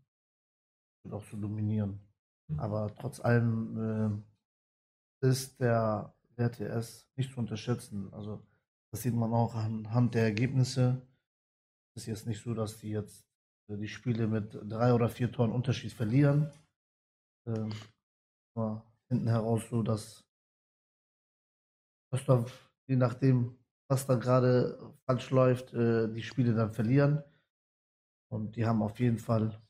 [1.05, 2.01] und auch zu dominieren.
[2.49, 2.61] Mhm.
[2.61, 4.25] Aber trotz allem
[5.23, 8.13] äh, ist der RTS nicht zu unterschätzen.
[8.13, 8.45] Also
[8.93, 11.03] das sieht man auch anhand der Ergebnisse.
[11.97, 13.25] Es ist jetzt nicht so, dass die jetzt
[13.69, 16.51] äh, die Spiele mit drei oder vier Toren Unterschied verlieren.
[17.47, 17.73] Ähm,
[19.09, 20.25] hinten heraus so, dass
[22.13, 27.23] Rostov, je nachdem, was da gerade falsch läuft, äh, die Spiele dann verlieren.
[28.35, 29.63] Und die haben auf jeden Fall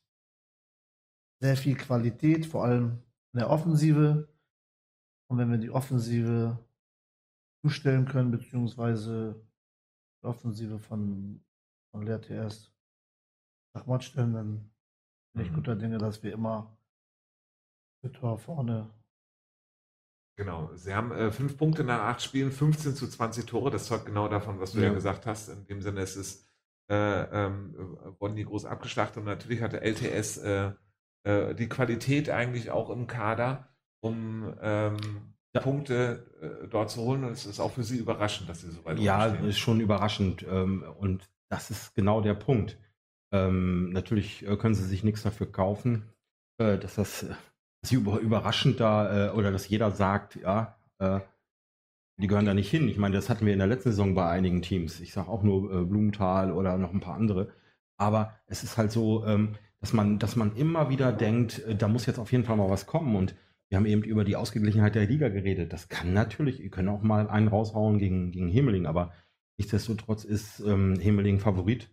[1.43, 3.03] sehr viel Qualität, vor allem
[3.33, 4.27] in der Offensive.
[5.29, 6.59] Und wenn wir die Offensive
[7.63, 9.47] zustellen können, beziehungsweise
[10.23, 11.45] die Offensive von,
[11.93, 12.73] von Leer TS
[13.75, 14.71] nach Matt stellen, dann
[15.35, 15.57] bin ich mhm.
[15.57, 16.75] guter Dinge, dass wir immer
[18.03, 18.91] mit Tor vorne
[20.37, 23.71] Genau, sie haben äh, fünf Punkte nach acht Spielen, 15 zu 20 Tore.
[23.71, 25.49] Das zeugt genau davon, was du ja, ja gesagt hast.
[25.49, 26.45] In dem Sinne, es ist,
[26.89, 30.73] wurden die groß abgeschlachtet und natürlich hatte LTS äh,
[31.25, 33.69] äh, die Qualität eigentlich auch im Kader,
[34.01, 34.97] um ähm,
[35.55, 35.61] ja.
[35.63, 37.25] Punkte äh, dort zu holen.
[37.25, 40.45] Und es ist auch für sie überraschend, dass sie so weit Ja, ist schon überraschend.
[40.49, 42.79] Ähm, und das ist genau der Punkt.
[43.33, 46.11] Ähm, natürlich äh, können sie sich nichts dafür kaufen,
[46.57, 47.27] dass das
[47.83, 51.21] sie über, überraschend da äh, oder dass jeder sagt, ja, äh,
[52.17, 52.89] die gehören da nicht hin.
[52.89, 55.01] Ich meine, das hatten wir in der letzten Saison bei einigen Teams.
[55.01, 57.53] Ich sage auch nur äh, Blumenthal oder noch ein paar andere.
[57.97, 61.89] Aber es ist halt so, ähm, dass man, dass man immer wieder denkt, äh, da
[61.89, 63.17] muss jetzt auf jeden Fall mal was kommen.
[63.17, 63.35] Und
[63.69, 65.73] wir haben eben über die Ausgeglichenheit der Liga geredet.
[65.73, 69.13] Das kann natürlich, ihr könnt auch mal einen raushauen gegen, gegen Hemeling, aber
[69.57, 71.91] nichtsdestotrotz ist ähm, Hemeling Favorit.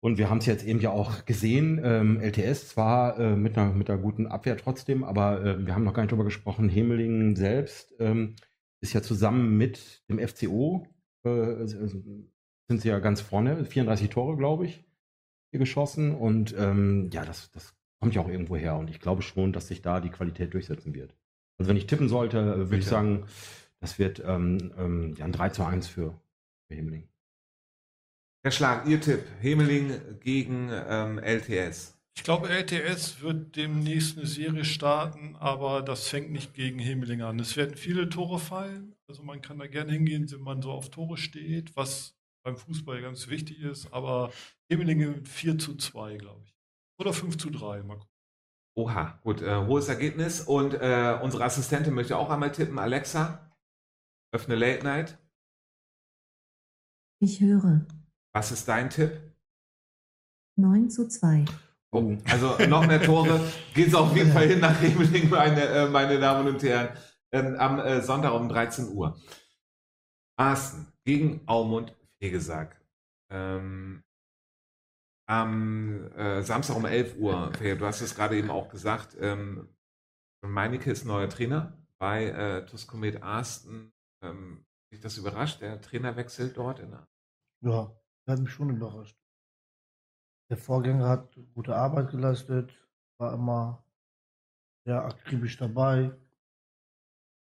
[0.00, 3.72] Und wir haben es jetzt eben ja auch gesehen, ähm, LTS zwar äh, mit, einer,
[3.72, 7.34] mit einer guten Abwehr trotzdem, aber äh, wir haben noch gar nicht darüber gesprochen, Hemeling
[7.34, 8.36] selbst ähm,
[8.80, 10.86] ist ja zusammen mit dem FCO,
[11.24, 14.84] äh, sind sie ja ganz vorne, 34 Tore, glaube ich,
[15.50, 16.14] hier geschossen.
[16.14, 18.76] Und ähm, ja, das, das kommt ja auch irgendwo her.
[18.76, 21.14] Und ich glaube schon, dass sich da die Qualität durchsetzen wird.
[21.58, 23.26] Also wenn ich tippen sollte, äh, würde ich sagen,
[23.80, 26.18] das wird ähm, ähm, ja, ein 3 zu 1 für,
[26.68, 27.08] für Hemeling.
[28.42, 31.95] Herr Schlag, Ihr Tipp, Hemeling gegen ähm, LTS.
[32.16, 37.38] Ich glaube, LTS wird demnächst eine Serie starten, aber das fängt nicht gegen Hemeling an.
[37.38, 40.90] Es werden viele Tore fallen, also man kann da gerne hingehen, wenn man so auf
[40.90, 44.32] Tore steht, was beim Fußball ganz wichtig ist, aber
[44.70, 46.56] Hemeling 4 zu 2, glaube ich.
[46.98, 48.16] Oder 5 zu 3, mal gucken.
[48.78, 50.42] Oha, gut, äh, hohes Ergebnis.
[50.42, 52.78] Und äh, unsere Assistentin möchte auch einmal tippen.
[52.78, 53.50] Alexa,
[54.32, 55.18] öffne Late Night.
[57.20, 57.86] Ich höre.
[58.34, 59.34] Was ist dein Tipp?
[60.56, 61.46] 9 zu 2.
[61.92, 63.40] Oh, also noch mehr Tore.
[63.74, 66.96] Geht es auf jeden Fall hin nach Hemeling, meine, äh, meine Damen und Herren.
[67.32, 69.18] Ähm, am äh, Sonntag um 13 Uhr.
[70.38, 72.80] Arsten gegen Aumund Fegesack.
[73.30, 74.02] Ähm,
[75.28, 77.52] am äh, Samstag um 11 Uhr.
[77.60, 79.16] Du hast es gerade eben auch gesagt.
[79.18, 79.68] Ähm,
[80.42, 83.92] Meinecke ist neuer Trainer bei äh, Tuskomet Arsten.
[84.22, 87.08] Ähm, dich das überrascht, der Trainerwechsel dort in der
[87.62, 87.92] Ja,
[88.28, 89.16] hat mich schon überrascht.
[90.48, 92.72] Der Vorgänger hat gute Arbeit geleistet,
[93.18, 93.84] war immer
[94.84, 96.12] sehr akribisch dabei.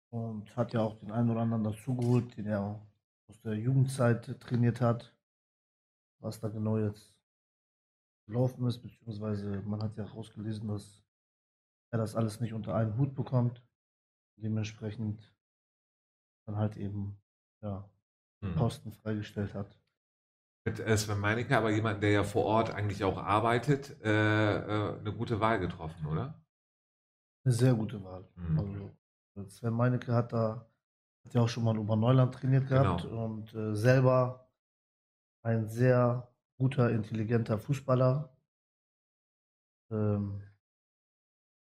[0.09, 2.81] und hat ja auch den einen oder anderen dazugeholt, den er
[3.27, 5.13] aus der Jugendzeit trainiert hat.
[6.19, 7.13] Was da genau jetzt
[8.25, 11.03] gelaufen ist, beziehungsweise man hat ja rausgelesen, dass
[11.91, 13.61] er das alles nicht unter einen Hut bekommt.
[14.37, 15.33] Dementsprechend
[16.45, 17.17] dann halt eben
[17.61, 17.89] ja,
[18.41, 18.55] hm.
[18.55, 19.77] Posten freigestellt hat.
[20.67, 24.99] Mit äh, Sven Meinecke, aber jemand, der ja vor Ort eigentlich auch arbeitet, äh, äh,
[24.99, 26.43] eine gute Wahl getroffen, oder?
[27.45, 28.27] Eine sehr gute Wahl.
[28.35, 28.91] Mhm.
[29.37, 30.67] Also Sven Meinecke hat da
[31.23, 33.25] hat ja auch schon mal in Oberneuland trainiert gehabt genau.
[33.25, 34.49] und äh, selber
[35.41, 38.29] ein sehr guter, intelligenter Fußballer.
[39.89, 40.41] Ähm,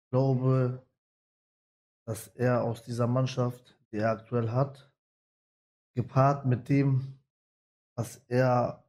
[0.02, 0.84] ich glaube,
[2.08, 4.92] dass er aus dieser Mannschaft, die er aktuell hat,
[5.94, 7.19] gepaart mit dem,
[8.00, 8.82] was er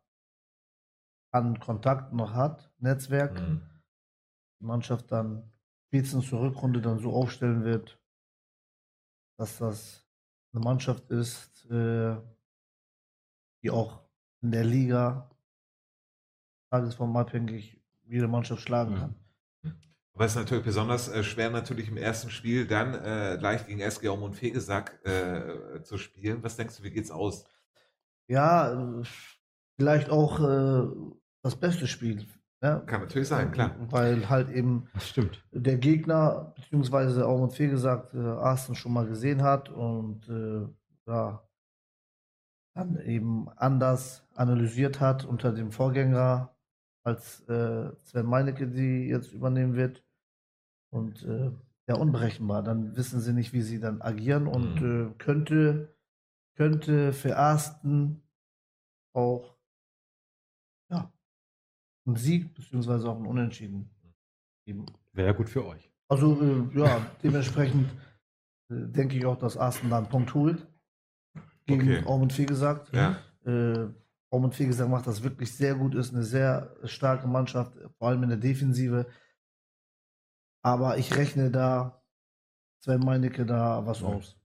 [1.31, 3.61] an Kontakt noch hat, Netzwerk, mhm.
[4.61, 5.51] die Mannschaft dann
[5.87, 7.99] spätestens zur Rückrunde dann so aufstellen wird,
[9.37, 10.07] dass das
[10.53, 12.15] eine Mannschaft ist, äh,
[13.61, 14.01] die auch
[14.41, 15.29] in der Liga
[16.69, 19.15] tagesformabhängig jede Mannschaft schlagen kann.
[20.13, 23.81] Aber es ist natürlich besonders äh, schwer, natürlich im ersten Spiel dann äh, gleich gegen
[23.81, 26.43] SG Aum und Fegesack äh, zu spielen.
[26.43, 27.45] Was denkst du, wie geht's aus?
[28.27, 29.01] Ja,
[29.77, 30.87] vielleicht auch äh,
[31.43, 32.25] das beste Spiel.
[32.61, 32.83] Ne?
[32.85, 33.75] Kann natürlich sein, klar.
[33.89, 35.43] Weil halt eben das stimmt.
[35.51, 40.67] der Gegner, beziehungsweise Aum und Fegesack, äh, Arsten schon mal gesehen hat und äh,
[41.07, 41.43] ja,
[42.75, 46.55] dann eben anders analysiert hat unter dem Vorgänger
[47.03, 50.03] als äh, Sven Meinecke, die jetzt übernehmen wird.
[50.91, 51.51] Und äh,
[51.87, 52.63] ja, unberechenbar.
[52.63, 55.11] Dann wissen sie nicht, wie sie dann agieren und mhm.
[55.11, 55.95] äh, könnte,
[56.55, 58.21] könnte für Ersten
[59.13, 59.57] auch
[60.89, 61.11] ja,
[62.07, 63.89] ein Sieg beziehungsweise auch ein Unentschieden
[64.65, 64.85] geben.
[65.13, 65.91] Wäre gut für euch.
[66.07, 67.89] Also äh, ja, dementsprechend
[68.69, 70.67] äh, denke ich auch, dass Arsten da einen Punkt holt.
[71.65, 72.05] Gegen okay.
[72.05, 72.93] Aumund Vieh gesagt.
[72.93, 73.17] Ja.
[73.45, 73.89] Äh,
[74.51, 78.29] Vieh gesagt macht das wirklich sehr gut, ist eine sehr starke Mannschaft, vor allem in
[78.29, 79.07] der Defensive.
[80.63, 82.01] Aber ich rechne da
[82.83, 84.40] Sven Meinecke da was aus.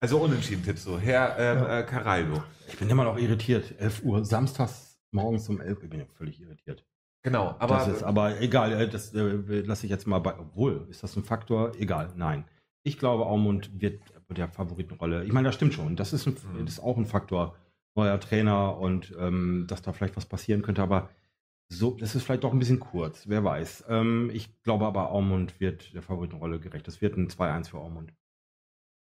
[0.00, 0.98] Also unentschieden tippst du.
[0.98, 1.78] Herr ähm, ja.
[1.78, 2.42] äh, Caraldo.
[2.68, 3.74] Ich bin immer noch irritiert.
[3.78, 6.84] 11 Uhr, samstags morgens um 11 Uhr, ich bin ja völlig irritiert.
[7.22, 7.76] Genau, aber.
[7.78, 10.38] Das ist aber egal, äh, das äh, lasse ich jetzt mal bei.
[10.38, 11.72] Obwohl, ist das ein Faktor?
[11.76, 12.44] Egal, nein.
[12.82, 15.24] Ich glaube, Aumund wird der Favoritenrolle.
[15.24, 15.96] Ich meine, das stimmt schon.
[15.96, 16.66] Das ist, ein, mhm.
[16.66, 17.56] das ist auch ein Faktor.
[17.96, 21.08] Neuer Trainer und ähm, dass da vielleicht was passieren könnte, aber
[21.68, 23.86] so, das ist vielleicht doch ein bisschen kurz, wer weiß.
[23.88, 26.86] Ähm, ich glaube aber, Aumund wird der Favoritenrolle gerecht.
[26.86, 28.12] Das wird ein 2-1 für Aumund.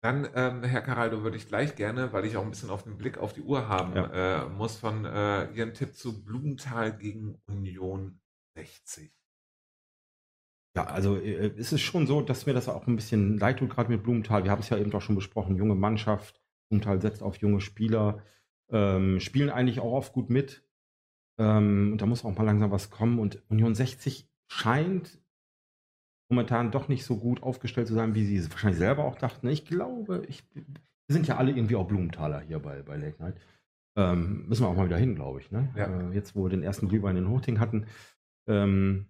[0.05, 2.99] Dann, ähm, Herr Caraldo, würde ich gleich gerne, weil ich auch ein bisschen auf den
[2.99, 4.43] Blick auf die Uhr haben ja.
[4.43, 8.21] äh, muss, von äh, Ihren Tipp zu Blumenthal gegen Union
[8.55, 9.11] 60.
[10.77, 13.71] Ja, also äh, ist es schon so, dass mir das auch ein bisschen leid tut,
[13.71, 14.45] gerade mit Blumenthal.
[14.45, 16.39] Wir haben es ja eben doch schon besprochen, junge Mannschaft.
[16.69, 18.23] Blumenthal setzt auf junge Spieler,
[18.69, 20.69] ähm, spielen eigentlich auch oft gut mit.
[21.39, 23.19] Ähm, und da muss auch mal langsam was kommen.
[23.19, 25.24] Und Union 60 scheint
[26.29, 29.49] momentan doch nicht so gut aufgestellt zu sein, wie sie es wahrscheinlich selber auch dachten.
[29.49, 30.65] Ich glaube, ich, wir
[31.09, 33.37] sind ja alle irgendwie auch Blumenthaler hier bei, bei Late Night.
[33.97, 35.51] Ähm, müssen wir auch mal wieder hin, glaube ich.
[35.51, 35.69] Ne?
[35.77, 35.87] Ja.
[35.87, 37.87] Äh, jetzt, wo wir den ersten Glühwein in Hochting hatten.
[38.49, 39.07] Ähm,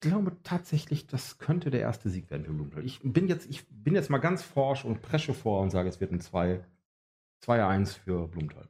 [0.00, 2.84] ich glaube tatsächlich, das könnte der erste Sieg werden für Blumenthal.
[2.84, 6.00] Ich bin jetzt, ich bin jetzt mal ganz forsch und presche vor und sage, es
[6.00, 8.68] wird ein 2-1 für Blumenthal.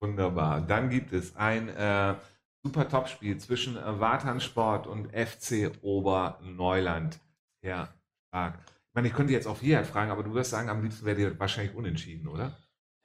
[0.00, 0.62] Wunderbar.
[0.62, 2.14] Dann gibt es ein äh,
[2.62, 7.20] super Topspiel zwischen äh, Wartan Sport und FC Oberneuland.
[7.62, 7.88] Ja,
[8.28, 8.58] stark.
[8.90, 11.16] Ich meine, ich könnte jetzt auf Hierheit fragen, aber du wirst sagen, am liebsten wäre
[11.16, 12.56] dir wahrscheinlich unentschieden, oder?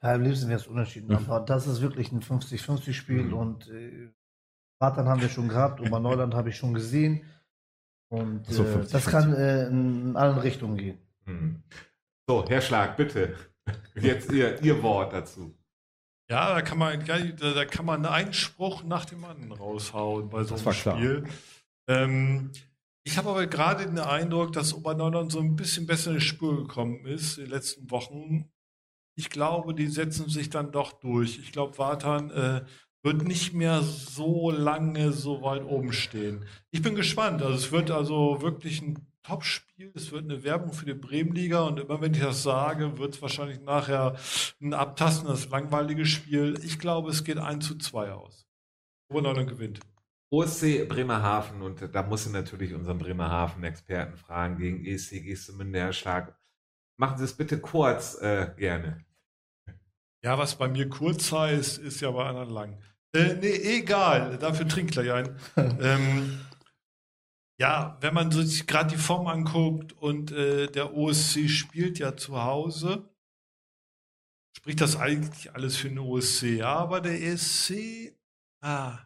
[0.02, 1.08] Ja, am liebsten wäre es unentschieden.
[1.08, 1.30] Mhm.
[1.30, 3.32] Aber das ist wirklich ein 50-50-Spiel mhm.
[3.34, 4.12] und äh,
[4.78, 7.24] Wartan haben wir schon gehabt, Oberneuland habe ich schon gesehen.
[8.08, 10.98] Und so, 50, äh, das kann äh, in allen Richtungen gehen.
[11.24, 11.62] Mhm.
[12.28, 13.34] So, Herr Schlag, bitte.
[13.94, 15.55] Jetzt Ihr, Ihr Wort dazu.
[16.28, 20.56] Ja, da kann man, da kann man einen Spruch nach dem anderen raushauen bei so
[20.56, 21.24] einem Spiel.
[21.88, 22.50] Ähm,
[23.04, 26.56] ich habe aber gerade den Eindruck, dass Oberneuland so ein bisschen besser in die Spur
[26.56, 28.50] gekommen ist in den letzten Wochen.
[29.14, 31.38] Ich glaube, die setzen sich dann doch durch.
[31.38, 32.64] Ich glaube, Watan äh,
[33.04, 36.44] wird nicht mehr so lange so weit oben stehen.
[36.72, 37.40] Ich bin gespannt.
[37.40, 39.90] Also es wird also wirklich ein Top-Spiel.
[39.94, 43.22] Es wird eine Werbung für die Bremenliga und immer wenn ich das sage, wird es
[43.22, 44.16] wahrscheinlich nachher
[44.60, 46.58] ein abtastendes, langweiliges Spiel.
[46.62, 48.46] Ich glaube, es geht 1 zu 2 aus.
[49.08, 49.80] Oberneudern gewinnt.
[50.30, 56.36] OSC Bremerhaven und da muss ich natürlich unseren Bremerhaven-Experten fragen gegen ESC Gestemünde, Schlag.
[56.96, 59.04] Machen Sie es bitte kurz äh, gerne.
[60.22, 62.78] Ja, was bei mir kurz heißt, ist ja bei anderen lang.
[63.12, 65.36] Äh, nee, egal, dafür trinkt gleich ein.
[65.56, 66.40] ähm,
[67.58, 72.42] Ja, wenn man sich gerade die Form anguckt und äh, der OSC spielt ja zu
[72.42, 73.08] Hause,
[74.56, 76.58] spricht das eigentlich alles für den OSC.
[76.58, 78.12] Ja, aber der ESC,
[78.60, 78.98] ah,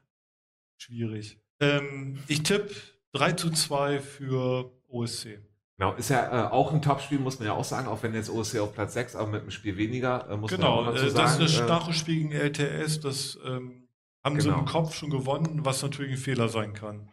[0.78, 1.38] schwierig.
[1.61, 2.74] Ähm, ich tippe
[3.12, 5.38] 3 zu 2 für OSC.
[5.76, 8.30] Genau, ist ja äh, auch ein Topspiel, muss man ja auch sagen, auch wenn jetzt
[8.30, 11.09] OSC auf Platz 6, aber mit einem Spiel weniger, äh, muss genau, man auch dazu
[11.09, 11.14] sagen.
[11.14, 13.88] Genau, das ist das starke Spiel gegen LTS, das ähm,
[14.22, 14.55] haben genau.
[14.55, 17.12] sie im Kopf schon gewonnen, was natürlich ein Fehler sein kann.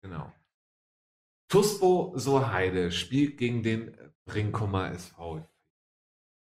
[0.00, 0.32] Genau.
[1.48, 5.46] Tuspo Soheide spielt gegen den Brinkummer SV.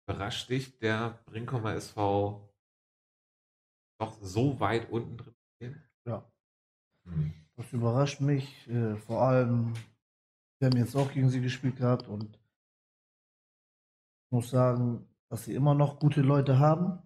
[0.07, 2.53] Überrascht dich der Brinkummer SV
[3.99, 5.81] doch so weit unten drin?
[6.05, 6.31] Ja.
[7.05, 7.33] Hm.
[7.55, 8.67] Das überrascht mich.
[8.67, 9.73] Äh, vor allem,
[10.59, 15.73] wir haben jetzt auch gegen sie gespielt gehabt und ich muss sagen, dass sie immer
[15.73, 17.01] noch gute Leute haben,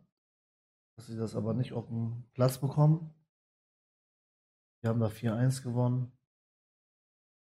[0.98, 3.14] dass sie das aber nicht auf den Platz bekommen.
[4.82, 6.17] Wir haben da 4-1 gewonnen.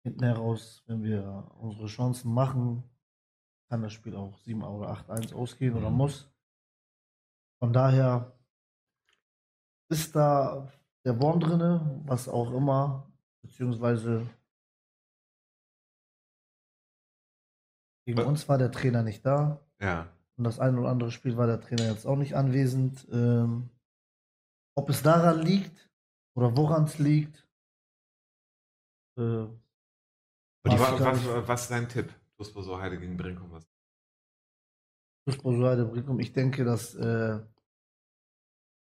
[0.06, 2.84] Hinten heraus, wenn wir unsere Chancen machen,
[3.68, 5.96] kann das Spiel auch 7 oder 8-1 ausgehen oder mhm.
[5.96, 6.30] muss.
[7.58, 8.38] Von daher
[9.88, 10.72] ist da
[11.04, 13.10] der Wurm drinne, was auch immer,
[13.42, 14.30] beziehungsweise
[18.04, 19.60] gegen uns war der Trainer nicht da.
[19.80, 20.08] Ja.
[20.36, 23.08] Und das ein oder andere Spiel war der Trainer jetzt auch nicht anwesend.
[23.10, 23.70] Ähm,
[24.76, 25.90] ob es daran liegt
[26.36, 27.44] oder woran es liegt.
[29.18, 29.48] Äh,
[30.66, 32.12] was, was, was, ist dein Tipp?
[32.36, 33.50] Duisburg Heide gegen Brinkum.
[33.52, 33.66] Was?
[35.26, 36.20] Duisburg Heide Brinkum.
[36.20, 37.40] Ich denke, dass äh,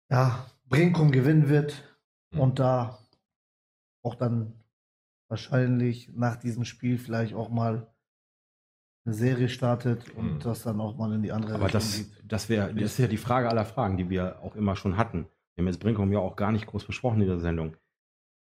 [0.09, 1.83] ja, Brinkum gewinnen wird
[2.31, 2.39] mhm.
[2.39, 2.99] und da
[4.03, 4.53] auch dann
[5.27, 7.87] wahrscheinlich nach diesem Spiel vielleicht auch mal
[9.05, 10.39] eine Serie startet und mhm.
[10.39, 12.23] das dann auch mal in die andere Aber Richtung das, geht.
[12.23, 15.27] Das, wär, das ist ja die Frage aller Fragen, die wir auch immer schon hatten.
[15.55, 17.77] Wir haben jetzt Brinkum ja auch gar nicht groß besprochen in der Sendung.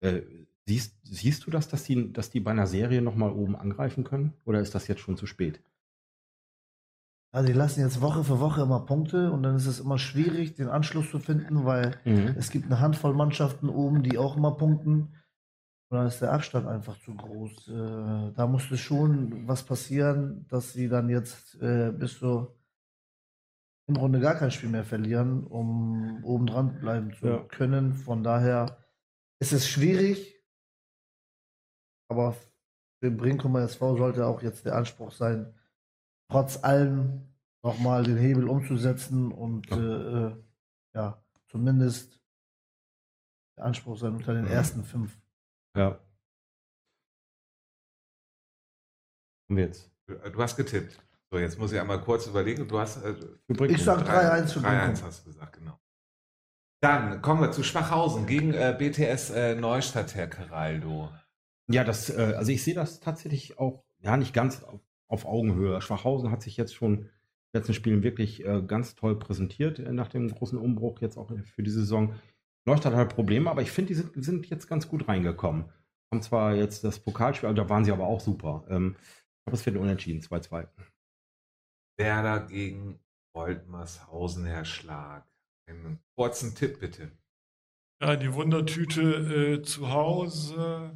[0.01, 0.23] Äh,
[0.67, 4.35] siehst, siehst du das, dass die, dass die bei einer Serie nochmal oben angreifen können?
[4.45, 5.61] Oder ist das jetzt schon zu spät?
[7.35, 10.55] Ja, die lassen jetzt Woche für Woche immer Punkte und dann ist es immer schwierig,
[10.55, 12.35] den Anschluss zu finden, weil mhm.
[12.39, 15.17] es gibt eine Handvoll Mannschaften oben, die auch immer punkten.
[15.89, 17.69] Und dann ist der Abstand einfach zu groß.
[17.69, 22.57] Äh, da musste schon was passieren, dass sie dann jetzt äh, bis zur
[23.87, 27.39] im Grunde gar kein Spiel mehr verlieren, um oben dran bleiben zu ja.
[27.49, 27.93] können.
[27.93, 28.79] Von daher
[29.41, 30.34] ist es schwierig,
[32.09, 32.37] aber
[33.03, 35.55] für Brinkumer SV sollte auch jetzt der Anspruch sein,
[36.31, 37.23] trotz allem
[37.63, 40.37] nochmal den Hebel umzusetzen und ja, äh, äh,
[40.95, 42.21] ja zumindest
[43.57, 45.17] der Anspruch sein unter den ersten fünf.
[45.77, 46.01] Ja.
[49.49, 49.91] Und jetzt?
[50.07, 50.99] Du hast getippt.
[51.31, 52.69] So, jetzt muss ich einmal kurz überlegen.
[52.69, 53.03] Du hast.
[53.03, 53.15] Äh,
[53.49, 55.79] ich sag 3-1 für 3-1 hast du gesagt, genau.
[56.83, 61.11] Dann kommen wir zu Schwachhausen gegen äh, BTS äh, Neustadt, Herr Caraldo.
[61.71, 65.81] Ja, das, äh, also ich sehe das tatsächlich auch, ja, nicht ganz auf, auf Augenhöhe.
[65.81, 67.11] Schwachhausen hat sich jetzt schon in den
[67.55, 71.63] letzten Spielen wirklich äh, ganz toll präsentiert äh, nach dem großen Umbruch jetzt auch für
[71.63, 72.15] die Saison.
[72.67, 75.71] Hat halt Probleme, aber ich finde, die sind, sind, jetzt ganz gut reingekommen.
[76.11, 78.65] Haben zwar jetzt das Pokalspiel, da waren sie aber auch super.
[78.69, 80.67] Ähm, ich glaube, es wird unentschieden, 2-2.
[81.99, 82.99] Werder gegen
[83.35, 85.27] Woltmershausen, Herr Schlag.
[85.69, 87.11] Einen kurzen Tipp bitte.
[88.03, 90.93] Ja, die Wundertüte äh, zu Hause.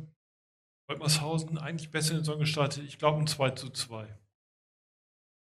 [0.88, 2.84] Woltmershausen eigentlich besser in den Saison gestartet.
[2.84, 4.06] Ich glaube ein 2 zu 2.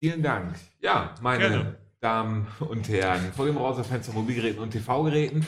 [0.02, 0.56] Vielen Dank.
[0.82, 1.78] Ja, meine Gerne.
[2.02, 5.46] Damen und Herren, vor dem Browserfenster Mobilgeräten und TV-Geräten.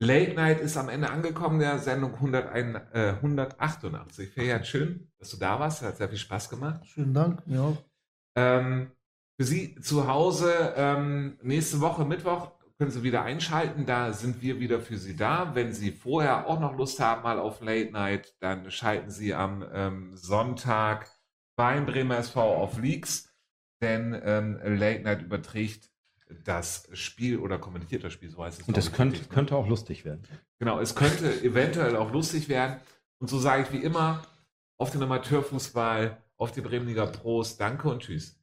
[0.00, 4.30] Late Night ist am Ende angekommen, der Sendung 101, äh, 188.
[4.30, 5.82] Ferian, schön, dass du da warst.
[5.82, 6.84] Hat sehr viel Spaß gemacht.
[6.86, 7.76] Schönen Dank, mir auch.
[8.36, 8.90] Ähm,
[9.38, 13.86] für Sie zu Hause ähm, nächste Woche Mittwoch können Sie wieder einschalten.
[13.86, 15.54] Da sind wir wieder für Sie da.
[15.54, 19.64] Wenn Sie vorher auch noch Lust haben mal auf Late Night, dann schalten Sie am
[19.72, 21.10] ähm, Sonntag
[21.56, 23.32] beim Bremer SV auf Leaks,
[23.80, 25.90] denn ähm, Late Night überträgt
[26.44, 28.68] das Spiel oder kommentiert das Spiel, so heißt es.
[28.68, 29.34] Und es könnte, richtig, ne?
[29.34, 30.22] könnte auch lustig werden.
[30.58, 32.80] Genau, es könnte eventuell auch lustig werden.
[33.18, 34.22] Und so sage ich wie immer,
[34.78, 38.36] auf den Amateurfußball, auf die Bremenliga Pros, danke und tschüss.